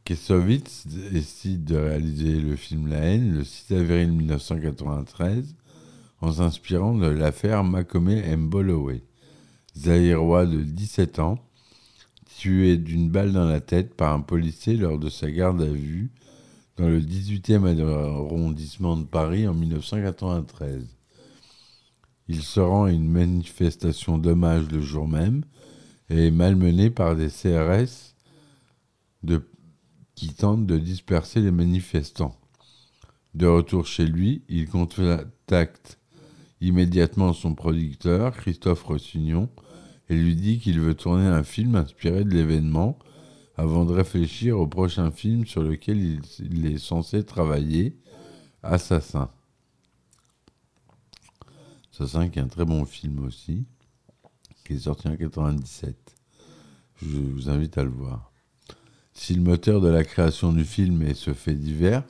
Kessovitz 0.04 0.86
décide 0.86 1.64
de 1.64 1.78
réaliser 1.78 2.42
le 2.42 2.58
film 2.58 2.88
La 2.88 2.98
haine 2.98 3.38
le 3.38 3.46
6 3.46 3.74
avril 3.74 4.12
1993 4.12 5.56
en 6.20 6.34
s'inspirant 6.34 6.94
de 6.94 7.08
l'affaire 7.08 7.64
Macomé 7.64 8.36
Mbolowé, 8.36 9.02
zaïrois 9.78 10.46
de 10.46 10.62
17 10.62 11.20
ans, 11.20 11.40
tué 12.38 12.76
d'une 12.76 13.10
balle 13.10 13.32
dans 13.32 13.48
la 13.48 13.62
tête 13.62 13.96
par 13.96 14.14
un 14.14 14.20
policier 14.20 14.76
lors 14.76 15.00
de 15.00 15.10
sa 15.10 15.32
garde 15.32 15.62
à 15.62 15.72
vue 15.72 16.12
dans 16.78 16.88
le 16.88 17.00
18e 17.00 17.80
arrondissement 17.82 18.98
de 18.98 19.06
Paris 19.06 19.48
en 19.48 19.54
1993. 19.54 20.86
Il 22.28 22.42
se 22.42 22.60
rend 22.60 22.86
à 22.86 22.92
une 22.92 23.08
manifestation 23.08 24.18
d'hommage 24.18 24.70
le 24.72 24.82
jour 24.82 25.08
même 25.08 25.44
et 26.10 26.28
est 26.28 26.32
malmené 26.32 26.90
par 26.90 27.16
des 27.16 27.30
CRS 27.30 28.16
qui 30.16 30.34
tente 30.34 30.66
de 30.66 30.78
disperser 30.78 31.42
les 31.42 31.52
manifestants. 31.52 32.36
De 33.34 33.48
retour 33.48 33.86
chez 33.86 34.06
lui, 34.06 34.44
il 34.48 34.70
contacte 34.70 36.00
immédiatement 36.62 37.34
son 37.34 37.54
producteur, 37.54 38.36
Christophe 38.36 38.84
Rossignon, 38.84 39.50
et 40.10 40.16
lui 40.16 40.36
dit 40.36 40.60
qu'il 40.60 40.80
veut 40.80 40.94
tourner 40.94 41.26
un 41.26 41.44
film 41.44 41.76
inspiré 41.76 42.24
de 42.24 42.30
l'événement 42.30 42.98
avant 43.58 43.86
de 43.86 43.94
réfléchir 43.94 44.60
au 44.60 44.68
prochain 44.68 45.12
film 45.12 45.46
sur 45.46 45.64
lequel 45.64 46.22
il, 46.40 46.66
est 46.66 46.78
censé 46.78 47.24
travailler, 47.24 47.98
Assassin. 48.64 49.30
Assassin 51.94 52.30
qui 52.30 52.40
est 52.40 52.42
un 52.42 52.48
très 52.48 52.66
bon 52.66 52.86
film 52.86 53.24
aussi, 53.24 53.66
qui 54.66 54.74
est 54.74 54.80
sorti 54.80 55.08
en 55.08 55.16
97. 55.16 55.96
Je 57.02 57.18
vous 57.18 57.50
invite 57.50 57.78
à 57.78 57.84
le 57.84 57.90
voir. 57.90 58.32
Si 59.14 59.34
le 59.34 59.42
moteur 59.42 59.80
de 59.80 59.88
la 59.88 60.04
création 60.04 60.52
du 60.52 60.66
film 60.66 61.02
est 61.02 61.14
ce 61.14 61.34
fait 61.34 61.56
divers, 61.56 62.04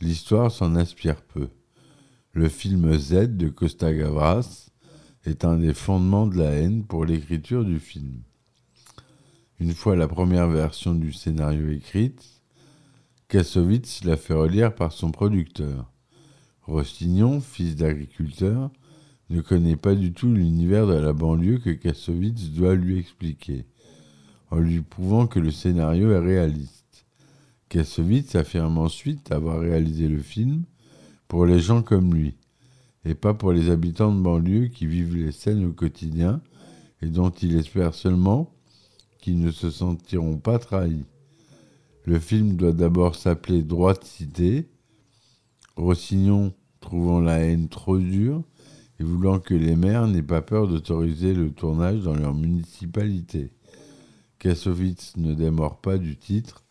l'histoire 0.00 0.50
s'en 0.50 0.74
inspire 0.74 1.22
peu. 1.22 1.48
Le 2.32 2.48
film 2.48 2.98
Z 2.98 3.36
de 3.36 3.48
Costa 3.48 3.94
Gavras 3.94 4.70
est 5.24 5.44
un 5.44 5.56
des 5.56 5.74
fondements 5.74 6.26
de 6.26 6.36
la 6.36 6.50
haine 6.50 6.84
pour 6.84 7.04
l'écriture 7.04 7.64
du 7.64 7.78
film. 7.78 8.22
Une 9.60 9.72
fois 9.72 9.96
la 9.96 10.08
première 10.08 10.48
version 10.48 10.94
du 10.94 11.12
scénario 11.12 11.68
écrite, 11.70 12.42
Kassovitz 13.28 14.04
l'a 14.04 14.16
fait 14.16 14.34
relire 14.34 14.74
par 14.74 14.92
son 14.92 15.10
producteur. 15.10 15.90
Rostignon, 16.62 17.40
fils 17.40 17.76
d'agriculteur, 17.76 18.70
ne 19.30 19.40
connaît 19.40 19.76
pas 19.76 19.94
du 19.94 20.12
tout 20.12 20.32
l'univers 20.32 20.86
de 20.86 20.94
la 20.94 21.12
banlieue 21.12 21.58
que 21.58 21.70
Kassovitz 21.70 22.50
doit 22.50 22.74
lui 22.74 22.98
expliquer 22.98 23.66
en 24.50 24.58
lui 24.58 24.82
prouvant 24.82 25.26
que 25.26 25.40
le 25.40 25.50
scénario 25.50 26.12
est 26.12 26.18
réaliste. 26.18 27.06
Kassovitz 27.68 28.36
affirme 28.36 28.78
ensuite 28.78 29.32
avoir 29.32 29.60
réalisé 29.60 30.08
le 30.08 30.20
film 30.20 30.64
pour 31.26 31.44
les 31.44 31.58
gens 31.58 31.82
comme 31.82 32.14
lui, 32.14 32.36
et 33.04 33.14
pas 33.14 33.34
pour 33.34 33.52
les 33.52 33.70
habitants 33.70 34.14
de 34.14 34.20
banlieue 34.20 34.68
qui 34.68 34.86
vivent 34.86 35.16
les 35.16 35.32
scènes 35.32 35.64
au 35.64 35.72
quotidien 35.72 36.40
et 37.02 37.06
dont 37.06 37.30
il 37.30 37.56
espère 37.56 37.94
seulement 37.94 38.53
qu'ils 39.24 39.40
ne 39.40 39.50
se 39.50 39.70
sentiront 39.70 40.36
pas 40.36 40.58
trahis. 40.58 41.06
Le 42.04 42.18
film 42.18 42.56
doit 42.56 42.74
d'abord 42.74 43.14
s'appeler 43.14 43.62
Droit 43.62 43.94
de 43.94 44.04
cité. 44.04 44.68
Rossignon 45.76 46.52
trouvant 46.80 47.20
la 47.20 47.38
haine 47.38 47.70
trop 47.70 47.96
dure 47.96 48.42
et 49.00 49.02
voulant 49.02 49.40
que 49.40 49.54
les 49.54 49.76
maires 49.76 50.06
n'aient 50.08 50.22
pas 50.22 50.42
peur 50.42 50.68
d'autoriser 50.68 51.32
le 51.32 51.50
tournage 51.50 52.00
dans 52.00 52.14
leur 52.14 52.34
municipalité. 52.34 53.50
Kassovitz 54.38 55.16
ne 55.16 55.32
démord 55.32 55.80
pas 55.80 55.96
du 55.96 56.18
titre, 56.18 56.62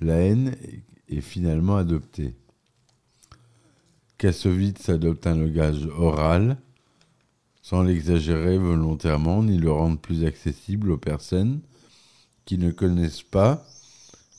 la 0.00 0.14
haine 0.14 0.54
est 1.08 1.20
finalement 1.20 1.76
adoptée. 1.76 2.36
Kassovitz 4.16 4.88
adopte 4.90 5.26
un 5.26 5.34
langage 5.34 5.88
oral, 5.98 6.56
sans 7.62 7.82
l'exagérer 7.82 8.58
volontairement 8.58 9.42
ni 9.42 9.58
le 9.58 9.72
rendre 9.72 9.98
plus 9.98 10.24
accessible 10.24 10.92
aux 10.92 10.98
personnes 10.98 11.62
qui 12.46 12.56
ne 12.56 12.70
connaissent 12.70 13.22
pas 13.22 13.66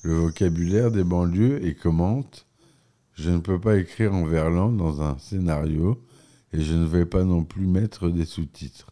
le 0.04 0.14
vocabulaire 0.14 0.92
des 0.92 1.04
banlieues 1.04 1.64
et 1.66 1.76
commente 1.76 2.48
Je 3.14 3.30
ne 3.30 3.40
peux 3.40 3.60
pas 3.60 3.78
écrire 3.78 4.14
en 4.14 4.26
verlan 4.26 4.72
dans 4.72 5.02
un 5.02 5.18
scénario 5.20 6.02
et 6.54 6.62
je 6.62 6.74
ne 6.74 6.86
vais 6.86 7.06
pas 7.06 7.26
non 7.26 7.44
plus 7.44 7.68
mettre 7.68 8.10
des 8.10 8.26
sous-titres. 8.26 8.92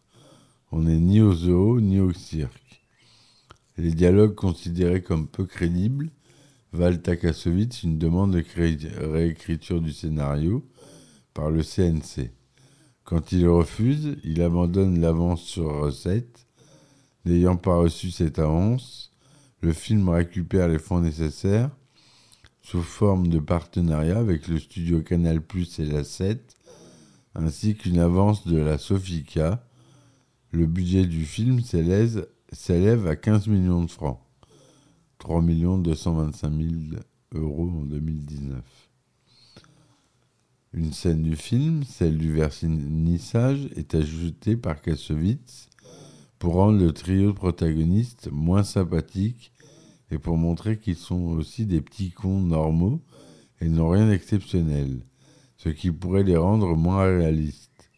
On 0.71 0.81
n'est 0.81 0.99
ni 0.99 1.21
au 1.21 1.33
zoo 1.33 1.79
ni 1.79 1.99
au 1.99 2.11
cirque. 2.11 2.83
Les 3.77 3.91
dialogues 3.91 4.35
considérés 4.35 5.01
comme 5.01 5.27
peu 5.27 5.45
crédibles 5.45 6.11
valent 6.73 7.01
à 7.05 7.15
Kassovitz 7.15 7.83
une 7.83 7.97
demande 7.97 8.31
de 8.33 8.43
réécriture 9.13 9.79
du 9.79 9.93
scénario 9.93 10.67
par 11.33 11.49
le 11.49 11.63
CNC. 11.63 12.31
Quand 13.05 13.31
il 13.31 13.47
refuse, 13.47 14.17
il 14.23 14.41
abandonne 14.41 14.99
l'avance 14.99 15.43
sur 15.43 15.81
recette. 15.81 16.44
N'ayant 17.25 17.57
pas 17.57 17.75
reçu 17.75 18.11
cette 18.11 18.37
avance, 18.37 19.11
le 19.61 19.73
film 19.73 20.09
récupère 20.09 20.67
les 20.67 20.77
fonds 20.77 21.01
nécessaires 21.01 21.71
sous 22.61 22.83
forme 22.83 23.27
de 23.27 23.39
partenariat 23.39 24.19
avec 24.19 24.47
le 24.47 24.59
studio 24.59 25.01
Canal 25.01 25.41
Plus 25.41 25.79
et 25.79 25.85
la 25.85 26.03
7, 26.03 26.55
ainsi 27.33 27.75
qu'une 27.75 27.99
avance 27.99 28.45
de 28.45 28.57
la 28.57 28.77
Sofica. 28.77 29.63
Le 30.51 30.67
budget 30.67 31.05
du 31.05 31.25
film 31.25 31.61
s'élève 31.61 33.07
à 33.07 33.15
15 33.15 33.47
millions 33.47 33.83
de 33.83 33.91
francs, 33.91 34.19
3 35.17 35.41
225 35.41 36.53
000 36.53 36.71
euros 37.33 37.69
en 37.69 37.85
2019. 37.85 38.61
Une 40.73 40.93
scène 40.93 41.23
du 41.23 41.35
film, 41.35 41.83
celle 41.83 42.17
du 42.17 42.31
vernissage, 42.33 43.67
est 43.75 43.95
ajoutée 43.95 44.55
par 44.55 44.81
Kassovitz 44.81 45.69
pour 46.39 46.55
rendre 46.55 46.79
le 46.79 46.91
trio 46.91 47.27
de 47.27 47.35
protagonistes 47.35 48.29
moins 48.31 48.63
sympathique 48.63 49.51
et 50.11 50.17
pour 50.17 50.37
montrer 50.37 50.77
qu'ils 50.77 50.97
sont 50.97 51.21
aussi 51.37 51.65
des 51.65 51.81
petits 51.81 52.11
cons 52.11 52.41
normaux 52.41 53.01
et 53.61 53.69
n'ont 53.69 53.89
rien 53.89 54.09
d'exceptionnel, 54.09 55.05
ce 55.57 55.69
qui 55.69 55.91
pourrait 55.91 56.23
les 56.23 56.37
rendre 56.37 56.75
moins 56.75 57.03
réalistes. 57.03 57.89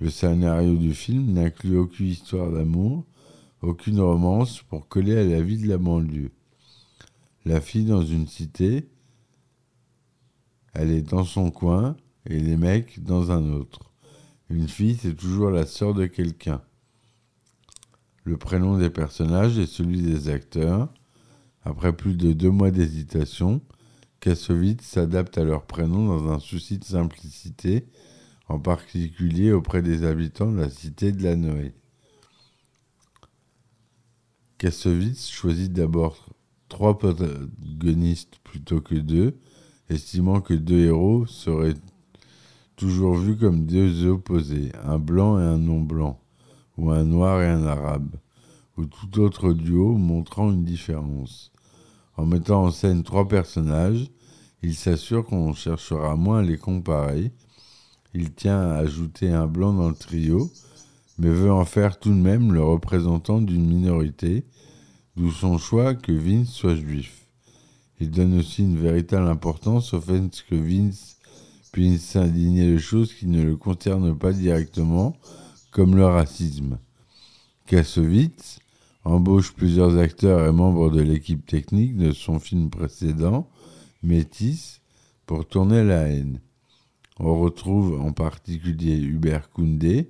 Le 0.00 0.10
scénario 0.10 0.76
du 0.76 0.94
film 0.94 1.32
n'inclut 1.32 1.76
aucune 1.76 2.06
histoire 2.06 2.50
d'amour, 2.50 3.04
aucune 3.60 4.00
romance 4.00 4.62
pour 4.62 4.88
coller 4.88 5.16
à 5.16 5.24
la 5.24 5.42
vie 5.42 5.58
de 5.58 5.68
la 5.68 5.78
banlieue. 5.78 6.32
La 7.44 7.60
fille 7.60 7.84
dans 7.84 8.04
une 8.04 8.26
cité, 8.26 8.88
elle 10.74 10.90
est 10.90 11.02
dans 11.02 11.24
son 11.24 11.50
coin 11.50 11.96
et 12.26 12.38
les 12.38 12.56
mecs 12.56 13.02
dans 13.02 13.30
un 13.30 13.52
autre. 13.52 13.92
Une 14.48 14.68
fille, 14.68 14.96
c'est 15.00 15.14
toujours 15.14 15.50
la 15.50 15.66
sœur 15.66 15.94
de 15.94 16.06
quelqu'un. 16.06 16.62
Le 18.24 18.36
prénom 18.36 18.78
des 18.78 18.90
personnages 18.90 19.58
est 19.58 19.66
celui 19.66 20.00
des 20.00 20.28
acteurs. 20.28 20.88
Après 21.64 21.92
plus 21.92 22.14
de 22.14 22.32
deux 22.32 22.50
mois 22.50 22.70
d'hésitation, 22.70 23.60
Kassovitz 24.20 24.84
s'adapte 24.84 25.38
à 25.38 25.44
leur 25.44 25.66
prénom 25.66 26.06
dans 26.06 26.30
un 26.30 26.38
souci 26.38 26.78
de 26.78 26.84
simplicité, 26.84 27.86
en 28.48 28.60
particulier 28.60 29.52
auprès 29.52 29.82
des 29.82 30.04
habitants 30.04 30.52
de 30.52 30.58
la 30.58 30.70
cité 30.70 31.10
de 31.10 31.22
la 31.22 31.34
Noé. 31.34 31.74
Kassovitz 34.58 35.28
choisit 35.28 35.72
d'abord 35.72 36.28
trois 36.68 36.96
protagonistes 36.96 38.36
plutôt 38.44 38.80
que 38.80 38.94
deux, 38.94 39.36
estimant 39.88 40.40
que 40.40 40.54
deux 40.54 40.86
héros 40.86 41.26
seraient 41.26 41.74
toujours 42.76 43.16
vus 43.16 43.36
comme 43.36 43.66
deux 43.66 44.06
opposés, 44.06 44.70
un 44.84 45.00
blanc 45.00 45.40
et 45.40 45.42
un 45.42 45.58
non-blanc, 45.58 46.21
ou 46.82 46.90
un 46.90 47.04
noir 47.04 47.40
et 47.40 47.46
un 47.46 47.64
arabe, 47.64 48.16
ou 48.76 48.86
tout 48.86 49.20
autre 49.20 49.52
duo 49.52 49.96
montrant 49.96 50.50
une 50.50 50.64
différence. 50.64 51.52
En 52.16 52.26
mettant 52.26 52.64
en 52.64 52.70
scène 52.72 53.04
trois 53.04 53.28
personnages, 53.28 54.10
il 54.62 54.74
s'assure 54.74 55.24
qu'on 55.24 55.54
cherchera 55.54 56.16
moins 56.16 56.40
à 56.40 56.42
les 56.42 56.58
comparer. 56.58 57.30
Il 58.14 58.32
tient 58.32 58.60
à 58.60 58.78
ajouter 58.78 59.30
un 59.30 59.46
blanc 59.46 59.72
dans 59.72 59.90
le 59.90 59.94
trio, 59.94 60.50
mais 61.18 61.30
veut 61.30 61.52
en 61.52 61.64
faire 61.64 62.00
tout 62.00 62.10
de 62.10 62.20
même 62.20 62.52
le 62.52 62.64
représentant 62.64 63.40
d'une 63.40 63.66
minorité, 63.66 64.44
d'où 65.16 65.30
son 65.30 65.58
choix 65.58 65.94
que 65.94 66.10
Vince 66.10 66.50
soit 66.50 66.74
juif. 66.74 67.28
Il 68.00 68.10
donne 68.10 68.36
aussi 68.36 68.62
une 68.62 68.76
véritable 68.76 69.28
importance 69.28 69.94
au 69.94 70.00
fait 70.00 70.44
que 70.50 70.56
Vince 70.56 71.16
puisse 71.70 72.02
s'indigner 72.02 72.72
de 72.72 72.78
choses 72.78 73.14
qui 73.14 73.28
ne 73.28 73.44
le 73.44 73.54
concernent 73.54 74.18
pas 74.18 74.32
directement, 74.32 75.16
comme 75.72 75.96
le 75.96 76.04
racisme. 76.04 76.78
Kassovitz 77.66 78.60
embauche 79.04 79.52
plusieurs 79.52 79.98
acteurs 79.98 80.46
et 80.46 80.52
membres 80.52 80.90
de 80.90 81.00
l'équipe 81.00 81.44
technique 81.44 81.96
de 81.96 82.12
son 82.12 82.38
film 82.38 82.70
précédent, 82.70 83.48
Métis, 84.02 84.80
pour 85.26 85.46
tourner 85.48 85.82
La 85.82 86.08
haine. 86.08 86.40
On 87.18 87.40
retrouve 87.40 88.00
en 88.00 88.12
particulier 88.12 88.98
Hubert 88.98 89.50
Koundé 89.50 90.08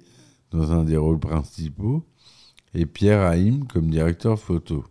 dans 0.51 0.73
un 0.73 0.85
des 0.85 0.97
rôles 0.97 1.21
principaux 1.21 2.05
et 2.75 2.85
Pierre 2.85 3.23
Haïm 3.23 3.67
comme 3.67 3.91
directeur 3.91 4.39
photo. 4.39 4.85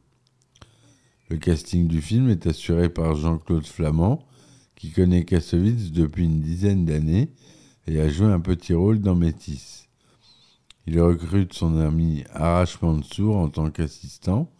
Le 1.29 1.37
casting 1.37 1.87
du 1.87 2.01
film 2.01 2.29
est 2.29 2.47
assuré 2.47 2.89
par 2.89 3.15
Jean-Claude 3.15 3.65
Flamand, 3.65 4.25
qui 4.75 4.91
connaît 4.91 5.25
Kassovitz 5.25 5.91
depuis 5.91 6.25
une 6.25 6.41
dizaine 6.41 6.85
d'années 6.85 7.31
et 7.87 7.99
a 7.99 8.09
joué 8.09 8.27
un 8.27 8.39
petit 8.39 8.73
rôle 8.73 8.99
dans 8.99 9.15
Métis. 9.15 9.89
Il 10.87 10.99
recrute 10.99 11.53
son 11.53 11.79
ami 11.79 12.23
Arash 12.33 12.81
Mansour 12.81 13.37
en 13.37 13.49
tant 13.49 13.69
qu'assistant. 13.69 14.51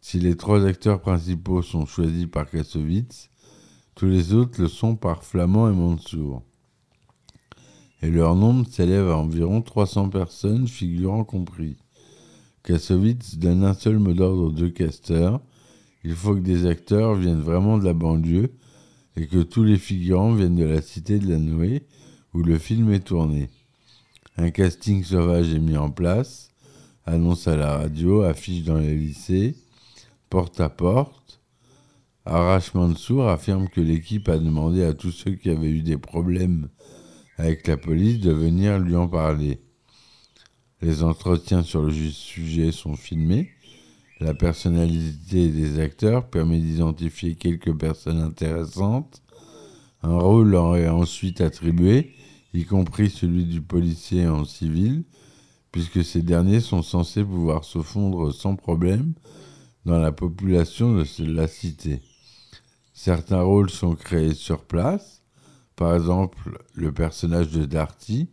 Si 0.00 0.18
les 0.18 0.36
trois 0.36 0.64
acteurs 0.64 1.00
principaux 1.00 1.60
sont 1.60 1.84
choisis 1.84 2.26
par 2.26 2.48
Kassovitz, 2.50 3.30
tous 3.94 4.06
les 4.06 4.32
autres 4.32 4.62
le 4.62 4.68
sont 4.68 4.96
par 4.96 5.22
Flamand 5.22 5.68
et 5.68 5.74
Mansour. 5.74 6.42
Et 8.02 8.10
leur 8.10 8.34
nombre 8.34 8.66
s'élève 8.66 9.10
à 9.10 9.16
environ 9.18 9.60
300 9.60 10.08
personnes, 10.08 10.66
figurants 10.66 11.24
compris. 11.24 11.76
Kassovitz 12.62 13.36
donne 13.36 13.62
un 13.62 13.74
seul 13.74 13.98
mot 13.98 14.14
d'ordre 14.14 14.44
aux 14.44 14.52
deux 14.52 14.70
casteurs, 14.70 15.40
il 16.02 16.14
faut 16.14 16.34
que 16.34 16.40
des 16.40 16.66
acteurs 16.66 17.14
viennent 17.14 17.42
vraiment 17.42 17.76
de 17.76 17.84
la 17.84 17.92
banlieue 17.92 18.52
et 19.16 19.26
que 19.26 19.42
tous 19.42 19.64
les 19.64 19.76
figurants 19.76 20.32
viennent 20.32 20.56
de 20.56 20.64
la 20.64 20.80
cité 20.80 21.18
de 21.18 21.28
la 21.28 21.38
Noé 21.38 21.86
où 22.32 22.42
le 22.42 22.58
film 22.58 22.90
est 22.92 23.00
tourné. 23.00 23.50
Un 24.40 24.50
casting 24.50 25.04
sauvage 25.04 25.52
est 25.52 25.58
mis 25.58 25.76
en 25.76 25.90
place, 25.90 26.50
annonce 27.04 27.46
à 27.46 27.56
la 27.56 27.76
radio, 27.76 28.22
affiche 28.22 28.64
dans 28.64 28.78
les 28.78 28.96
lycées, 28.96 29.54
porte 30.30 30.60
à 30.60 30.70
porte. 30.70 31.42
Arash 32.24 32.72
Mansour 32.72 33.28
affirme 33.28 33.68
que 33.68 33.82
l'équipe 33.82 34.30
a 34.30 34.38
demandé 34.38 34.82
à 34.82 34.94
tous 34.94 35.10
ceux 35.10 35.32
qui 35.32 35.50
avaient 35.50 35.68
eu 35.68 35.82
des 35.82 35.98
problèmes 35.98 36.70
avec 37.36 37.66
la 37.66 37.76
police 37.76 38.20
de 38.20 38.32
venir 38.32 38.78
lui 38.78 38.96
en 38.96 39.08
parler. 39.08 39.60
Les 40.80 41.02
entretiens 41.02 41.62
sur 41.62 41.82
le 41.82 41.92
sujet 41.92 42.72
sont 42.72 42.96
filmés 42.96 43.50
la 44.20 44.34
personnalité 44.34 45.48
des 45.48 45.80
acteurs 45.80 46.28
permet 46.28 46.58
d'identifier 46.58 47.36
quelques 47.36 47.74
personnes 47.74 48.20
intéressantes. 48.20 49.22
Un 50.02 50.18
rôle 50.18 50.48
leur 50.48 50.76
est 50.76 50.88
ensuite 50.88 51.40
attribué, 51.40 52.12
y 52.52 52.64
compris 52.64 53.10
celui 53.10 53.44
du 53.44 53.60
policier 53.60 54.26
en 54.26 54.44
civil, 54.44 55.04
puisque 55.72 56.04
ces 56.04 56.22
derniers 56.22 56.60
sont 56.60 56.82
censés 56.82 57.24
pouvoir 57.24 57.64
se 57.64 57.80
fondre 57.80 58.34
sans 58.34 58.56
problème 58.56 59.14
dans 59.84 59.98
la 59.98 60.12
population 60.12 60.92
de 60.94 61.32
la 61.32 61.46
cité. 61.46 62.02
Certains 62.92 63.42
rôles 63.42 63.70
sont 63.70 63.94
créés 63.94 64.34
sur 64.34 64.64
place, 64.64 65.22
par 65.76 65.94
exemple 65.94 66.62
le 66.74 66.92
personnage 66.92 67.50
de 67.50 67.64
Darty, 67.64 68.28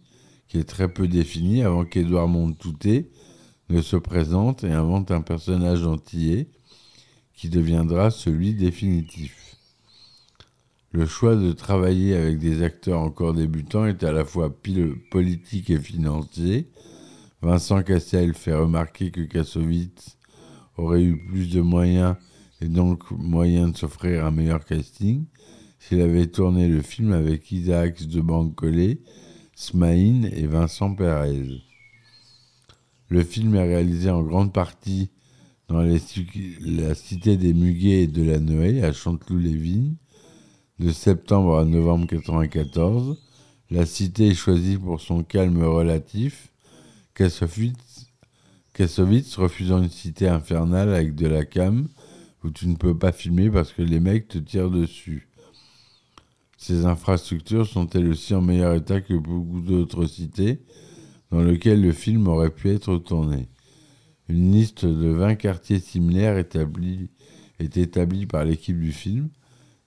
qui 0.47 0.57
est 0.57 0.67
très 0.67 0.91
peu 0.91 1.07
défini 1.07 1.63
avant 1.63 1.85
qu'Edouard 1.85 2.27
Montouté 2.27 3.11
ne 3.69 3.81
se 3.81 3.97
présente 3.97 4.63
et 4.63 4.71
invente 4.71 5.11
un 5.11 5.21
personnage 5.21 5.85
entier 5.85 6.49
qui 7.33 7.49
deviendra 7.49 8.11
celui 8.11 8.53
définitif. 8.53 9.46
Le 10.93 11.05
choix 11.05 11.35
de 11.35 11.51
travailler 11.51 12.15
avec 12.15 12.39
des 12.39 12.63
acteurs 12.63 13.01
encore 13.01 13.33
débutants 13.33 13.85
est 13.85 14.03
à 14.03 14.13
la 14.13 14.23
fois 14.23 14.55
politique 15.11 15.69
et 15.69 15.79
financier. 15.79 16.69
Vincent 17.41 17.83
Cassel 17.83 18.33
fait 18.33 18.53
remarquer 18.53 19.11
que 19.11 19.21
Kassovitz 19.21 20.17
aurait 20.77 21.03
eu 21.03 21.17
plus 21.27 21.51
de 21.51 21.61
moyens 21.61 22.15
et 22.61 22.67
donc 22.67 23.11
moyen 23.11 23.67
de 23.67 23.77
s'offrir 23.77 24.25
un 24.25 24.31
meilleur 24.31 24.63
casting 24.63 25.25
s'il 25.77 26.01
avait 26.01 26.27
tourné 26.27 26.67
le 26.67 26.81
film 26.81 27.11
avec 27.11 27.51
Isaacs 27.51 28.07
de 28.07 28.21
Bancolé, 28.21 29.01
Smaïn 29.55 30.23
et 30.23 30.47
Vincent 30.47 30.95
Perez. 30.95 31.61
Le 33.09 33.23
film 33.23 33.55
est 33.55 33.67
réalisé 33.67 34.09
en 34.09 34.23
grande 34.23 34.53
partie 34.53 35.11
dans 35.67 35.81
la 35.81 36.95
cité 36.95 37.37
des 37.37 37.53
Muguets 37.53 38.03
et 38.03 38.07
de 38.07 38.23
la 38.23 38.39
Noé, 38.39 38.83
à 38.83 38.93
Chanteloup-les-Vignes, 38.93 39.95
de 40.79 40.91
septembre 40.91 41.57
à 41.57 41.65
novembre 41.65 42.05
1994. 42.11 43.17
La 43.71 43.85
cité 43.85 44.27
est 44.27 44.35
choisie 44.35 44.77
pour 44.77 45.01
son 45.01 45.23
calme 45.23 45.63
relatif. 45.63 46.53
Kassovitz, 47.15 48.07
refusant 49.37 49.81
une 49.81 49.89
cité 49.89 50.27
infernale 50.27 50.93
avec 50.93 51.15
de 51.15 51.27
la 51.27 51.45
cam, 51.45 51.87
où 52.43 52.51
tu 52.51 52.67
ne 52.67 52.75
peux 52.75 52.95
pas 52.95 53.11
filmer 53.11 53.49
parce 53.49 53.73
que 53.73 53.81
les 53.81 53.99
mecs 53.99 54.27
te 54.27 54.37
tirent 54.37 54.69
dessus. 54.69 55.27
Ces 56.57 56.85
infrastructures 56.85 57.67
sont 57.67 57.89
elles 57.89 58.09
aussi 58.09 58.35
en 58.35 58.41
meilleur 58.41 58.75
état 58.75 59.01
que 59.01 59.15
beaucoup 59.15 59.61
d'autres 59.61 60.05
cités, 60.05 60.61
dans 61.31 61.41
lequel 61.41 61.81
le 61.81 61.91
film 61.91 62.27
aurait 62.27 62.51
pu 62.51 62.69
être 62.69 62.97
tourné. 62.97 63.47
Une 64.29 64.51
liste 64.51 64.85
de 64.85 65.09
20 65.09 65.35
quartiers 65.35 65.79
similaires 65.79 66.37
est 66.37 67.77
établie 67.77 68.25
par 68.27 68.45
l'équipe 68.45 68.79
du 68.79 68.91
film, 68.91 69.29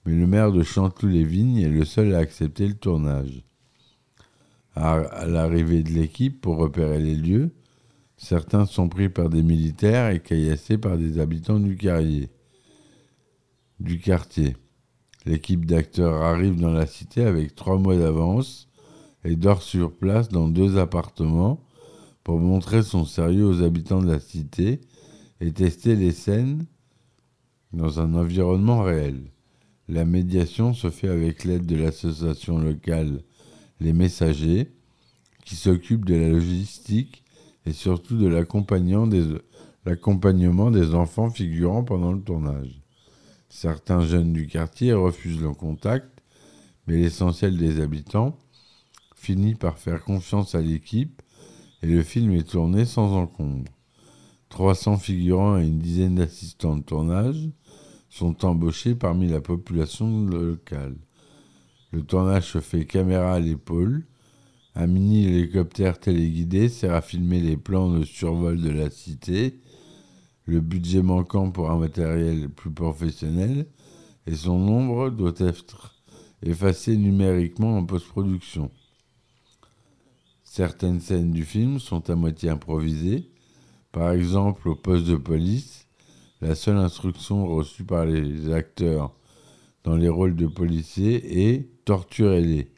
mais 0.05 0.15
le 0.15 0.27
maire 0.27 0.51
de 0.51 0.63
Chanteloup-les-Vignes 0.63 1.57
est 1.57 1.69
le 1.69 1.85
seul 1.85 2.15
à 2.15 2.19
accepter 2.19 2.67
le 2.67 2.73
tournage. 2.73 3.43
À, 4.75 5.25
l'arrivée 5.27 5.83
de 5.83 5.89
l'équipe 5.89 6.39
pour 6.39 6.57
repérer 6.57 6.99
les 6.99 7.15
lieux, 7.15 7.51
certains 8.17 8.65
sont 8.65 8.89
pris 8.89 9.09
par 9.09 9.29
des 9.29 9.43
militaires 9.43 10.09
et 10.09 10.19
caillassés 10.19 10.77
par 10.77 10.97
des 10.97 11.19
habitants 11.19 11.59
du, 11.59 11.75
carrier, 11.75 12.29
du 13.79 13.99
quartier. 13.99 14.55
L'équipe 15.25 15.65
d'acteurs 15.65 16.21
arrive 16.21 16.59
dans 16.59 16.71
la 16.71 16.87
cité 16.87 17.23
avec 17.23 17.53
trois 17.55 17.77
mois 17.77 17.97
d'avance 17.97 18.69
et 19.23 19.35
dort 19.35 19.61
sur 19.61 19.93
place 19.93 20.29
dans 20.29 20.47
deux 20.47 20.77
appartements 20.77 21.61
pour 22.23 22.39
montrer 22.39 22.81
son 22.81 23.05
sérieux 23.05 23.45
aux 23.45 23.61
habitants 23.61 24.01
de 24.01 24.11
la 24.11 24.19
cité 24.19 24.81
et 25.41 25.51
tester 25.51 25.95
les 25.95 26.11
scènes 26.11 26.65
dans 27.73 27.99
un 27.99 28.13
environnement 28.15 28.81
réel. 28.81 29.31
La 29.91 30.05
médiation 30.05 30.73
se 30.73 30.89
fait 30.89 31.09
avec 31.09 31.43
l'aide 31.43 31.65
de 31.65 31.75
l'association 31.75 32.57
locale 32.57 33.23
Les 33.81 33.91
Messagers, 33.91 34.71
qui 35.43 35.57
s'occupe 35.57 36.05
de 36.05 36.15
la 36.15 36.29
logistique 36.29 37.25
et 37.65 37.73
surtout 37.73 38.15
de 38.15 38.25
l'accompagnement 38.25 39.05
des, 40.71 40.95
enfants 40.95 41.29
figurant 41.29 41.83
pendant 41.83 42.13
le 42.13 42.21
tournage. 42.21 42.81
Certains 43.49 43.99
jeunes 43.99 44.31
du 44.31 44.47
quartier 44.47 44.93
refusent 44.93 45.41
le 45.41 45.51
contact, 45.51 46.07
mais 46.87 46.95
l'essentiel 46.95 47.57
des 47.57 47.81
habitants 47.81 48.37
finit 49.13 49.55
par 49.55 49.77
faire 49.77 50.05
confiance 50.05 50.55
à 50.55 50.61
l'équipe 50.61 51.21
et 51.83 51.87
le 51.87 52.01
film 52.01 52.31
est 52.31 52.47
tourné 52.47 52.85
sans 52.85 53.11
encombre. 53.13 53.69
300 54.47 54.99
figurants 54.99 55.57
et 55.57 55.67
une 55.67 55.79
dizaine 55.79 56.15
d'assistants 56.15 56.77
de 56.77 56.83
tournage 56.83 57.49
sont 58.11 58.45
embauchés 58.45 58.93
parmi 58.93 59.27
la 59.27 59.41
population 59.41 60.25
locale. 60.25 60.95
Le 61.91 62.03
tournage 62.03 62.51
se 62.51 62.59
fait 62.59 62.85
caméra 62.85 63.35
à 63.35 63.39
l'épaule. 63.39 64.03
Un 64.75 64.87
mini 64.87 65.25
hélicoptère 65.25 65.99
téléguidé 65.99 66.69
sert 66.69 66.93
à 66.93 67.01
filmer 67.01 67.39
les 67.39 67.57
plans 67.57 67.89
de 67.89 68.03
survol 68.03 68.61
de 68.61 68.69
la 68.69 68.89
cité. 68.89 69.59
le 70.45 70.59
budget 70.59 71.01
manquant 71.01 71.49
pour 71.51 71.71
un 71.71 71.77
matériel 71.77 72.49
plus 72.49 72.71
professionnel 72.71 73.67
et 74.27 74.35
son 74.35 74.59
nombre 74.59 75.09
doit 75.09 75.33
être 75.37 75.95
effacé 76.43 76.97
numériquement 76.97 77.77
en 77.77 77.85
post-production. 77.85 78.69
Certaines 80.43 80.99
scènes 80.99 81.31
du 81.31 81.45
film 81.45 81.79
sont 81.79 82.09
à 82.09 82.15
moitié 82.15 82.49
improvisées. 82.49 83.29
Par 83.93 84.11
exemple, 84.11 84.67
au 84.67 84.75
poste 84.75 85.05
de 85.05 85.15
police, 85.15 85.87
la 86.41 86.55
seule 86.55 86.77
instruction 86.77 87.45
reçue 87.45 87.83
par 87.83 88.05
les 88.05 88.51
acteurs 88.51 89.15
dans 89.83 89.95
les 89.95 90.09
rôles 90.09 90.35
de 90.35 90.47
policiers 90.47 91.53
est 91.53 91.69
torturez-les. 91.85 92.71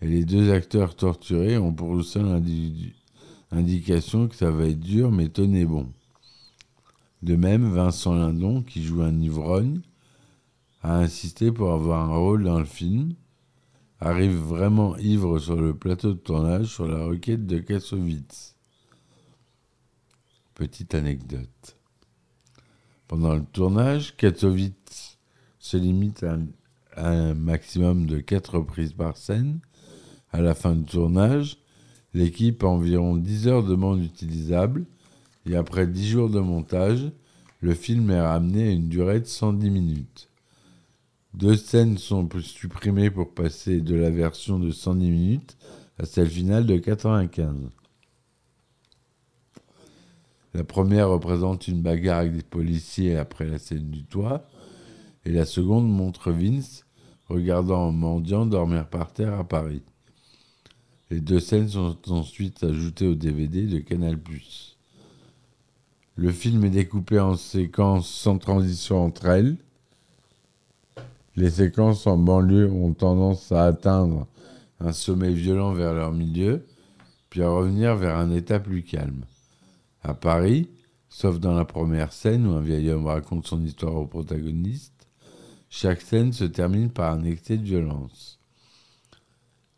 Et 0.00 0.06
les 0.06 0.24
deux 0.24 0.52
acteurs 0.52 0.96
torturés 0.96 1.58
ont 1.58 1.72
pour 1.72 2.02
seule 2.04 2.42
indication 3.50 4.28
que 4.28 4.34
ça 4.34 4.50
va 4.50 4.66
être 4.66 4.80
dur, 4.80 5.12
mais 5.12 5.28
tenez 5.28 5.64
bon. 5.64 5.92
De 7.22 7.36
même, 7.36 7.72
Vincent 7.72 8.14
Lindon, 8.14 8.62
qui 8.62 8.82
joue 8.82 9.02
un 9.02 9.20
ivrogne, 9.20 9.80
a 10.82 10.98
insisté 10.98 11.52
pour 11.52 11.72
avoir 11.72 12.10
un 12.10 12.16
rôle 12.16 12.42
dans 12.42 12.58
le 12.58 12.64
film, 12.64 13.14
arrive 14.00 14.36
vraiment 14.36 14.96
ivre 14.96 15.38
sur 15.38 15.54
le 15.54 15.74
plateau 15.74 16.14
de 16.14 16.18
tournage 16.18 16.66
sur 16.66 16.88
la 16.88 17.04
requête 17.04 17.46
de 17.46 17.58
Kassovitz. 17.58 18.56
Petite 20.54 20.96
anecdote. 20.96 21.76
Pendant 23.12 23.34
le 23.34 23.44
tournage, 23.44 24.16
Kassovitz 24.16 25.18
se 25.58 25.76
limite 25.76 26.24
à 26.24 26.38
un, 26.96 27.34
maximum 27.34 28.06
de 28.06 28.20
4 28.20 28.54
reprises 28.56 28.94
par 28.94 29.18
scène. 29.18 29.58
À 30.30 30.40
la 30.40 30.54
fin 30.54 30.74
du 30.74 30.86
tournage, 30.86 31.58
l'équipe 32.14 32.64
a 32.64 32.68
environ 32.68 33.16
10 33.16 33.48
heures 33.48 33.64
de 33.64 33.74
monde 33.74 34.02
utilisable 34.02 34.86
et 35.44 35.56
après 35.56 35.86
10 35.86 36.08
jours 36.08 36.30
de 36.30 36.40
montage, 36.40 37.12
le 37.60 37.74
film 37.74 38.10
est 38.10 38.18
ramené 38.18 38.68
à 38.68 38.72
une 38.72 38.88
durée 38.88 39.20
de 39.20 39.26
110 39.26 39.68
minutes. 39.68 40.30
Deux 41.34 41.56
scènes 41.56 41.98
sont 41.98 42.26
supprimées 42.40 43.10
pour 43.10 43.34
passer 43.34 43.82
de 43.82 43.94
la 43.94 44.08
version 44.08 44.58
de 44.58 44.70
110 44.70 45.10
minutes 45.10 45.58
à 45.98 46.06
celle 46.06 46.30
finale 46.30 46.64
de 46.64 46.78
95. 46.78 47.56
La 50.54 50.64
première 50.64 51.08
représente 51.08 51.66
une 51.66 51.80
bagarre 51.80 52.18
avec 52.18 52.34
des 52.34 52.42
policiers 52.42 53.16
après 53.16 53.46
la 53.46 53.58
scène 53.58 53.90
du 53.90 54.04
toit, 54.04 54.46
et 55.24 55.30
la 55.30 55.46
seconde 55.46 55.88
montre 55.90 56.30
Vince 56.30 56.84
regardant 57.28 57.88
un 57.88 57.92
mendiant 57.92 58.44
dormir 58.44 58.88
par 58.88 59.12
terre 59.12 59.38
à 59.38 59.44
Paris. 59.44 59.82
Les 61.10 61.20
deux 61.20 61.40
scènes 61.40 61.68
sont 61.68 61.96
ensuite 62.08 62.64
ajoutées 62.64 63.06
au 63.06 63.14
DVD 63.14 63.66
de 63.66 63.78
Canal+. 63.78 64.18
Le 66.16 66.30
film 66.30 66.64
est 66.64 66.70
découpé 66.70 67.18
en 67.18 67.36
séquences 67.36 68.10
sans 68.10 68.38
transition 68.38 69.02
entre 69.02 69.26
elles. 69.26 69.56
Les 71.36 71.50
séquences 71.50 72.06
en 72.06 72.18
banlieue 72.18 72.70
ont 72.70 72.92
tendance 72.92 73.52
à 73.52 73.64
atteindre 73.64 74.26
un 74.80 74.92
sommet 74.92 75.32
violent 75.32 75.72
vers 75.72 75.94
leur 75.94 76.12
milieu, 76.12 76.66
puis 77.30 77.42
à 77.42 77.48
revenir 77.48 77.96
vers 77.96 78.18
un 78.18 78.30
état 78.30 78.60
plus 78.60 78.82
calme. 78.82 79.24
À 80.02 80.14
Paris, 80.14 80.68
sauf 81.08 81.38
dans 81.38 81.54
la 81.54 81.64
première 81.64 82.12
scène 82.12 82.46
où 82.46 82.52
un 82.52 82.60
vieil 82.60 82.90
homme 82.90 83.06
raconte 83.06 83.46
son 83.46 83.62
histoire 83.64 83.94
au 83.94 84.06
protagoniste, 84.06 85.06
chaque 85.70 86.00
scène 86.00 86.32
se 86.32 86.44
termine 86.44 86.90
par 86.90 87.12
un 87.12 87.24
excès 87.24 87.56
de 87.56 87.64
violence. 87.64 88.40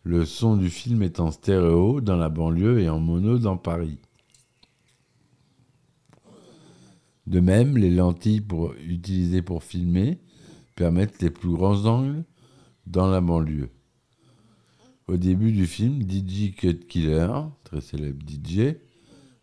Le 0.03 0.25
son 0.25 0.57
du 0.57 0.71
film 0.71 1.03
est 1.03 1.21
en 1.21 1.31
stéréo 1.31 2.01
dans 2.01 2.17
la 2.17 2.29
banlieue 2.29 2.81
et 2.81 2.89
en 2.89 3.01
mono 3.01 3.39
dans 3.39 3.57
Paris. 3.57 3.99
De 7.27 7.41
même, 7.41 7.79
les 7.79 7.91
lentilles 7.91 8.47
utilisées 8.87 9.43
pour 9.43 9.63
filmer 9.63 10.19
permettent 10.75 11.23
les 11.23 11.31
plus 11.31 11.53
grands 11.53 11.87
angles 11.87 12.25
dans 12.87 13.07
la 13.07 13.21
banlieue. 13.21 13.71
Au 15.07 15.17
début 15.17 15.53
du 15.53 15.67
film, 15.67 16.03
DJ 16.03 16.55
Cut 16.55 16.87
Killer, 16.87 17.29
très 17.63 17.81
célèbre 17.81 18.23
DJ, 18.27 18.77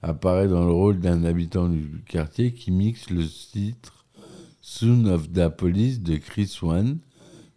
apparaît 0.01 0.47
dans 0.47 0.65
le 0.65 0.71
rôle 0.71 0.99
d'un 0.99 1.23
habitant 1.23 1.69
du 1.69 2.03
quartier 2.07 2.53
qui 2.53 2.71
mixe 2.71 3.09
le 3.09 3.25
titre 3.25 4.05
Soon 4.61 5.05
of 5.05 5.31
the 5.31 5.49
Police 5.49 6.01
de 6.01 6.17
Chris 6.17 6.57
Wan 6.61 6.97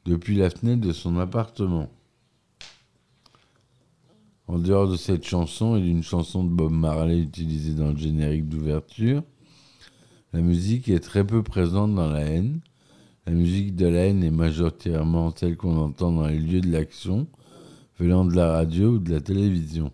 depuis 0.05 0.37
la 0.37 0.51
fenêtre 0.51 0.87
de 0.87 0.93
son 0.93 1.19
appartement. 1.19 1.91
En 4.47 4.59
dehors 4.59 4.89
de 4.89 4.97
cette 4.97 5.25
chanson 5.25 5.77
et 5.77 5.81
d'une 5.81 6.03
chanson 6.03 6.45
de 6.45 6.51
Bob 6.51 6.73
Marley 6.73 7.19
utilisée 7.19 7.73
dans 7.73 7.93
le 7.93 7.97
générique 7.97 8.49
d'ouverture, 8.49 9.23
la 10.35 10.41
musique 10.41 10.89
est 10.89 11.01
très 11.01 11.27
peu 11.27 11.43
présente 11.43 11.95
dans 11.95 12.11
la 12.11 12.21
haine. 12.21 12.61
La 13.27 13.33
musique 13.33 13.75
de 13.75 13.87
la 13.87 14.07
haine 14.07 14.23
est 14.23 14.31
majoritairement 14.31 15.33
celle 15.35 15.57
qu'on 15.57 15.79
entend 15.79 16.13
dans 16.13 16.27
les 16.27 16.39
lieux 16.39 16.61
de 16.61 16.71
l'action, 16.71 17.27
venant 17.99 18.27
de 18.27 18.35
la 18.35 18.51
radio 18.51 18.91
ou 18.91 18.99
de 18.99 19.13
la 19.13 19.21
télévision. 19.21 19.91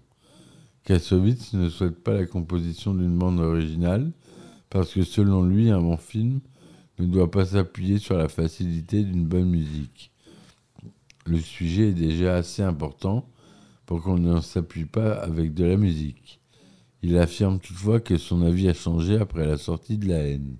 Kassovitz 0.90 1.52
ne 1.52 1.68
souhaite 1.68 2.02
pas 2.02 2.14
la 2.14 2.26
composition 2.26 2.92
d'une 2.94 3.16
bande 3.16 3.38
originale 3.38 4.10
parce 4.70 4.92
que 4.92 5.04
selon 5.04 5.44
lui, 5.44 5.70
un 5.70 5.80
bon 5.80 5.96
film 5.96 6.40
ne 6.98 7.06
doit 7.06 7.30
pas 7.30 7.44
s'appuyer 7.44 7.98
sur 7.98 8.18
la 8.18 8.28
facilité 8.28 9.04
d'une 9.04 9.24
bonne 9.24 9.48
musique. 9.48 10.10
Le 11.26 11.38
sujet 11.38 11.90
est 11.90 11.94
déjà 11.94 12.34
assez 12.34 12.62
important 12.62 13.28
pour 13.86 14.02
qu'on 14.02 14.18
ne 14.18 14.40
s'appuie 14.40 14.84
pas 14.84 15.12
avec 15.12 15.54
de 15.54 15.62
la 15.62 15.76
musique. 15.76 16.40
Il 17.04 17.16
affirme 17.18 17.60
toutefois 17.60 18.00
que 18.00 18.16
son 18.16 18.42
avis 18.42 18.68
a 18.68 18.74
changé 18.74 19.16
après 19.16 19.46
la 19.46 19.58
sortie 19.58 19.96
de 19.96 20.08
La 20.08 20.18
haine. 20.18 20.56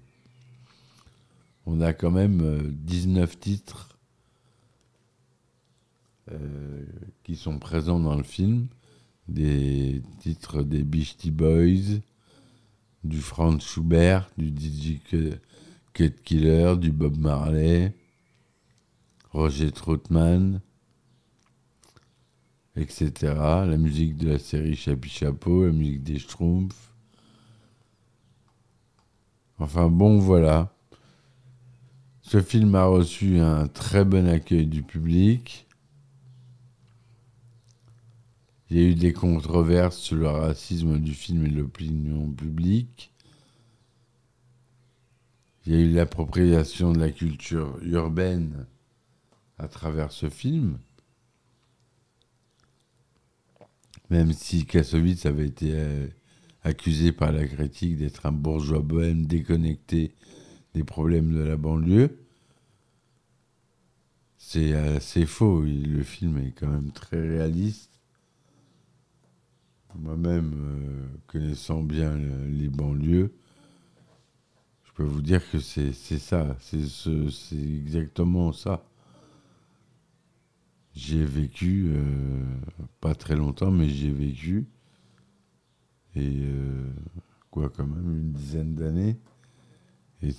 On 1.67 1.81
a 1.81 1.93
quand 1.93 2.13
même 2.13 2.71
19 2.71 3.29
euh, 3.29 3.37
titres 3.37 3.99
euh, 6.31 6.85
qui 7.25 7.35
sont 7.35 7.59
présents 7.59 7.99
dans 7.99 8.15
le 8.15 8.23
film. 8.23 8.69
Des 9.29 10.03
titres 10.19 10.63
des 10.63 10.83
Beastie 10.83 11.31
Boys, 11.31 12.01
du 13.05 13.21
Franz 13.21 13.65
Schubert, 13.65 14.31
du 14.37 14.49
DJ 14.49 15.01
Cut 15.93 16.11
Killer, 16.25 16.77
du 16.77 16.91
Bob 16.91 17.17
Marley, 17.17 17.95
Roger 19.33 19.71
Troutman, 19.71 20.61
etc. 22.77 23.13
La 23.23 23.77
musique 23.77 24.17
de 24.17 24.31
la 24.31 24.39
série 24.39 24.77
Chapi 24.77 25.09
Chapeau, 25.09 25.67
la 25.67 25.73
musique 25.73 26.03
des 26.03 26.19
Schtroumpfs. 26.19 26.93
Enfin 29.59 29.89
bon, 29.89 30.19
voilà. 30.19 30.73
Ce 32.23 32.41
film 32.41 32.75
a 32.75 32.85
reçu 32.85 33.39
un 33.39 33.67
très 33.67 34.05
bon 34.05 34.29
accueil 34.29 34.67
du 34.67 34.83
public. 34.83 35.67
Il 38.71 38.77
y 38.79 38.85
a 38.85 38.89
eu 38.89 38.95
des 38.95 39.13
controverses 39.13 39.99
sur 39.99 40.17
le 40.17 40.29
racisme 40.29 41.01
du 41.01 41.13
film 41.13 41.45
et 41.45 41.51
l'opinion 41.51 42.31
publique. 42.31 43.13
Il 45.67 45.75
y 45.75 45.77
a 45.77 45.81
eu 45.81 45.93
l'appropriation 45.93 46.93
de 46.93 47.01
la 47.01 47.11
culture 47.11 47.79
urbaine 47.83 48.67
à 49.59 49.67
travers 49.67 50.13
ce 50.13 50.31
film. 50.31 50.79
Même 54.09 54.33
si 54.33 54.65
Kassovitz 54.67 55.27
avait 55.27 55.47
été 55.47 55.73
euh, 55.75 56.07
accusé 56.63 57.11
par 57.11 57.33
la 57.33 57.47
critique 57.47 57.97
d'être 57.97 58.27
un 58.27 58.33
bourgeois 58.33 58.81
bohème 58.81 59.27
déconnecté 59.27 60.15
des 60.75 60.85
problèmes 60.85 61.35
de 61.35 61.41
la 61.41 61.57
banlieue, 61.57 62.21
c'est 64.39 64.75
assez 64.75 65.27
faux. 65.27 65.63
Le 65.63 66.03
film 66.05 66.39
est 66.39 66.53
quand 66.53 66.69
même 66.69 66.93
très 66.93 67.21
réaliste. 67.21 67.90
Moi-même, 69.97 70.53
euh, 70.55 71.07
connaissant 71.27 71.83
bien 71.83 72.17
les 72.17 72.69
banlieues, 72.69 73.33
je 74.85 74.93
peux 74.93 75.03
vous 75.05 75.23
dire 75.23 75.49
que 75.51 75.59
c'est 75.59 75.93
ça, 75.93 76.57
c'est 76.61 77.57
exactement 77.57 78.53
ça. 78.53 78.85
J'ai 80.95 81.25
vécu, 81.25 81.87
euh, 81.89 82.45
pas 83.01 83.15
très 83.15 83.37
longtemps, 83.37 83.71
mais 83.71 83.89
j'ai 83.89 84.11
vécu. 84.11 84.67
Et 86.17 86.41
euh, 86.43 86.91
quoi, 87.51 87.71
quand 87.71 87.87
même, 87.87 88.17
une 88.17 88.33
dizaine 88.33 88.75
d'années. 88.75 89.19
Et. 90.23 90.33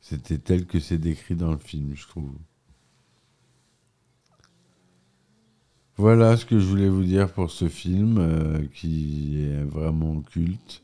C'était 0.00 0.38
tel 0.38 0.66
que 0.66 0.80
c'est 0.80 0.98
décrit 0.98 1.36
dans 1.36 1.52
le 1.52 1.58
film, 1.58 1.94
je 1.94 2.06
trouve. 2.06 2.32
Voilà 6.00 6.38
ce 6.38 6.46
que 6.46 6.58
je 6.58 6.64
voulais 6.64 6.88
vous 6.88 7.04
dire 7.04 7.30
pour 7.30 7.50
ce 7.50 7.68
film 7.68 8.16
euh, 8.16 8.66
qui 8.72 9.44
est 9.44 9.62
vraiment 9.64 10.22
culte. 10.22 10.82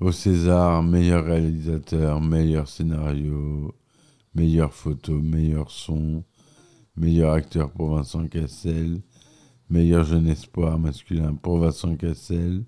Au 0.00 0.12
César, 0.12 0.82
meilleur 0.82 1.26
réalisateur, 1.26 2.22
meilleur 2.22 2.66
scénario, 2.68 3.74
meilleure 4.34 4.72
photo, 4.72 5.20
meilleur 5.20 5.70
son, 5.70 6.24
meilleur 6.96 7.34
acteur 7.34 7.70
pour 7.70 7.96
Vincent 7.96 8.26
Cassel, 8.28 9.02
meilleur 9.68 10.04
jeune 10.04 10.28
espoir 10.28 10.78
masculin 10.78 11.34
pour 11.34 11.58
Vincent 11.58 11.96
Cassel, 11.96 12.64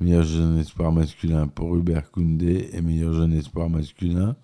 Meilleur 0.00 0.24
jeune 0.24 0.58
espoir 0.58 0.90
masculin 0.90 1.46
pour 1.46 1.76
Hubert 1.76 2.10
Koundé 2.10 2.70
et 2.72 2.80
meilleur 2.80 3.12
jeune 3.14 3.32
espoir 3.32 3.70
masculin 3.70 4.34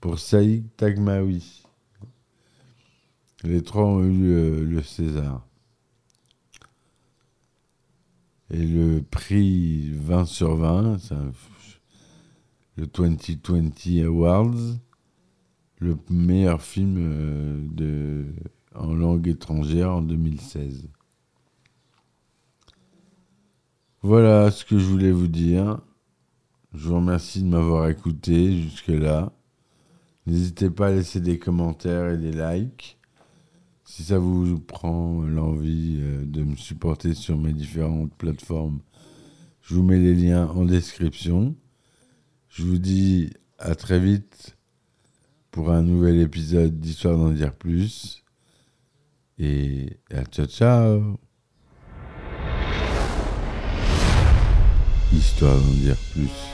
pour 0.00 0.18
Saïd 0.18 0.64
Tagmaoui. 0.76 1.63
Les 3.44 3.62
trois 3.62 3.84
ont 3.84 4.02
eu 4.02 4.32
euh, 4.32 4.64
le 4.64 4.82
César. 4.82 5.46
Et 8.50 8.64
le 8.66 9.02
prix 9.02 9.90
20 9.92 10.24
sur 10.24 10.56
20, 10.56 10.98
c'est 10.98 11.14
un- 11.14 11.32
le 12.76 12.86
2020 12.86 14.04
Awards, 14.06 14.78
le 15.78 15.96
meilleur 16.10 16.60
film 16.62 16.96
euh, 16.98 18.24
en 18.74 18.92
langue 18.94 19.28
étrangère 19.28 19.92
en 19.92 20.02
2016. 20.02 20.88
Voilà 24.02 24.50
ce 24.50 24.64
que 24.64 24.78
je 24.78 24.84
voulais 24.86 25.12
vous 25.12 25.28
dire. 25.28 25.80
Je 26.74 26.88
vous 26.88 26.96
remercie 26.96 27.42
de 27.42 27.48
m'avoir 27.48 27.88
écouté 27.88 28.60
jusque-là. 28.62 29.32
N'hésitez 30.26 30.70
pas 30.70 30.88
à 30.88 30.90
laisser 30.92 31.20
des 31.20 31.38
commentaires 31.38 32.10
et 32.10 32.18
des 32.18 32.32
likes. 32.32 32.93
Si 33.84 34.02
ça 34.02 34.18
vous 34.18 34.58
prend 34.58 35.20
l'envie 35.22 35.98
euh, 36.00 36.24
de 36.24 36.42
me 36.42 36.56
supporter 36.56 37.12
sur 37.14 37.36
mes 37.36 37.52
différentes 37.52 38.14
plateformes, 38.14 38.80
je 39.60 39.74
vous 39.74 39.82
mets 39.82 39.98
les 39.98 40.14
liens 40.14 40.46
en 40.48 40.64
description. 40.64 41.54
Je 42.48 42.62
vous 42.62 42.78
dis 42.78 43.30
à 43.58 43.74
très 43.74 44.00
vite 44.00 44.56
pour 45.50 45.70
un 45.70 45.82
nouvel 45.82 46.20
épisode 46.20 46.80
d'Histoire 46.80 47.18
d'en 47.18 47.30
dire 47.30 47.54
plus. 47.54 48.24
Et 49.38 49.98
à 50.10 50.24
ciao 50.24 50.46
ciao 50.46 51.18
Histoire 55.12 55.56
d'en 55.56 55.74
dire 55.74 55.96
plus. 56.12 56.53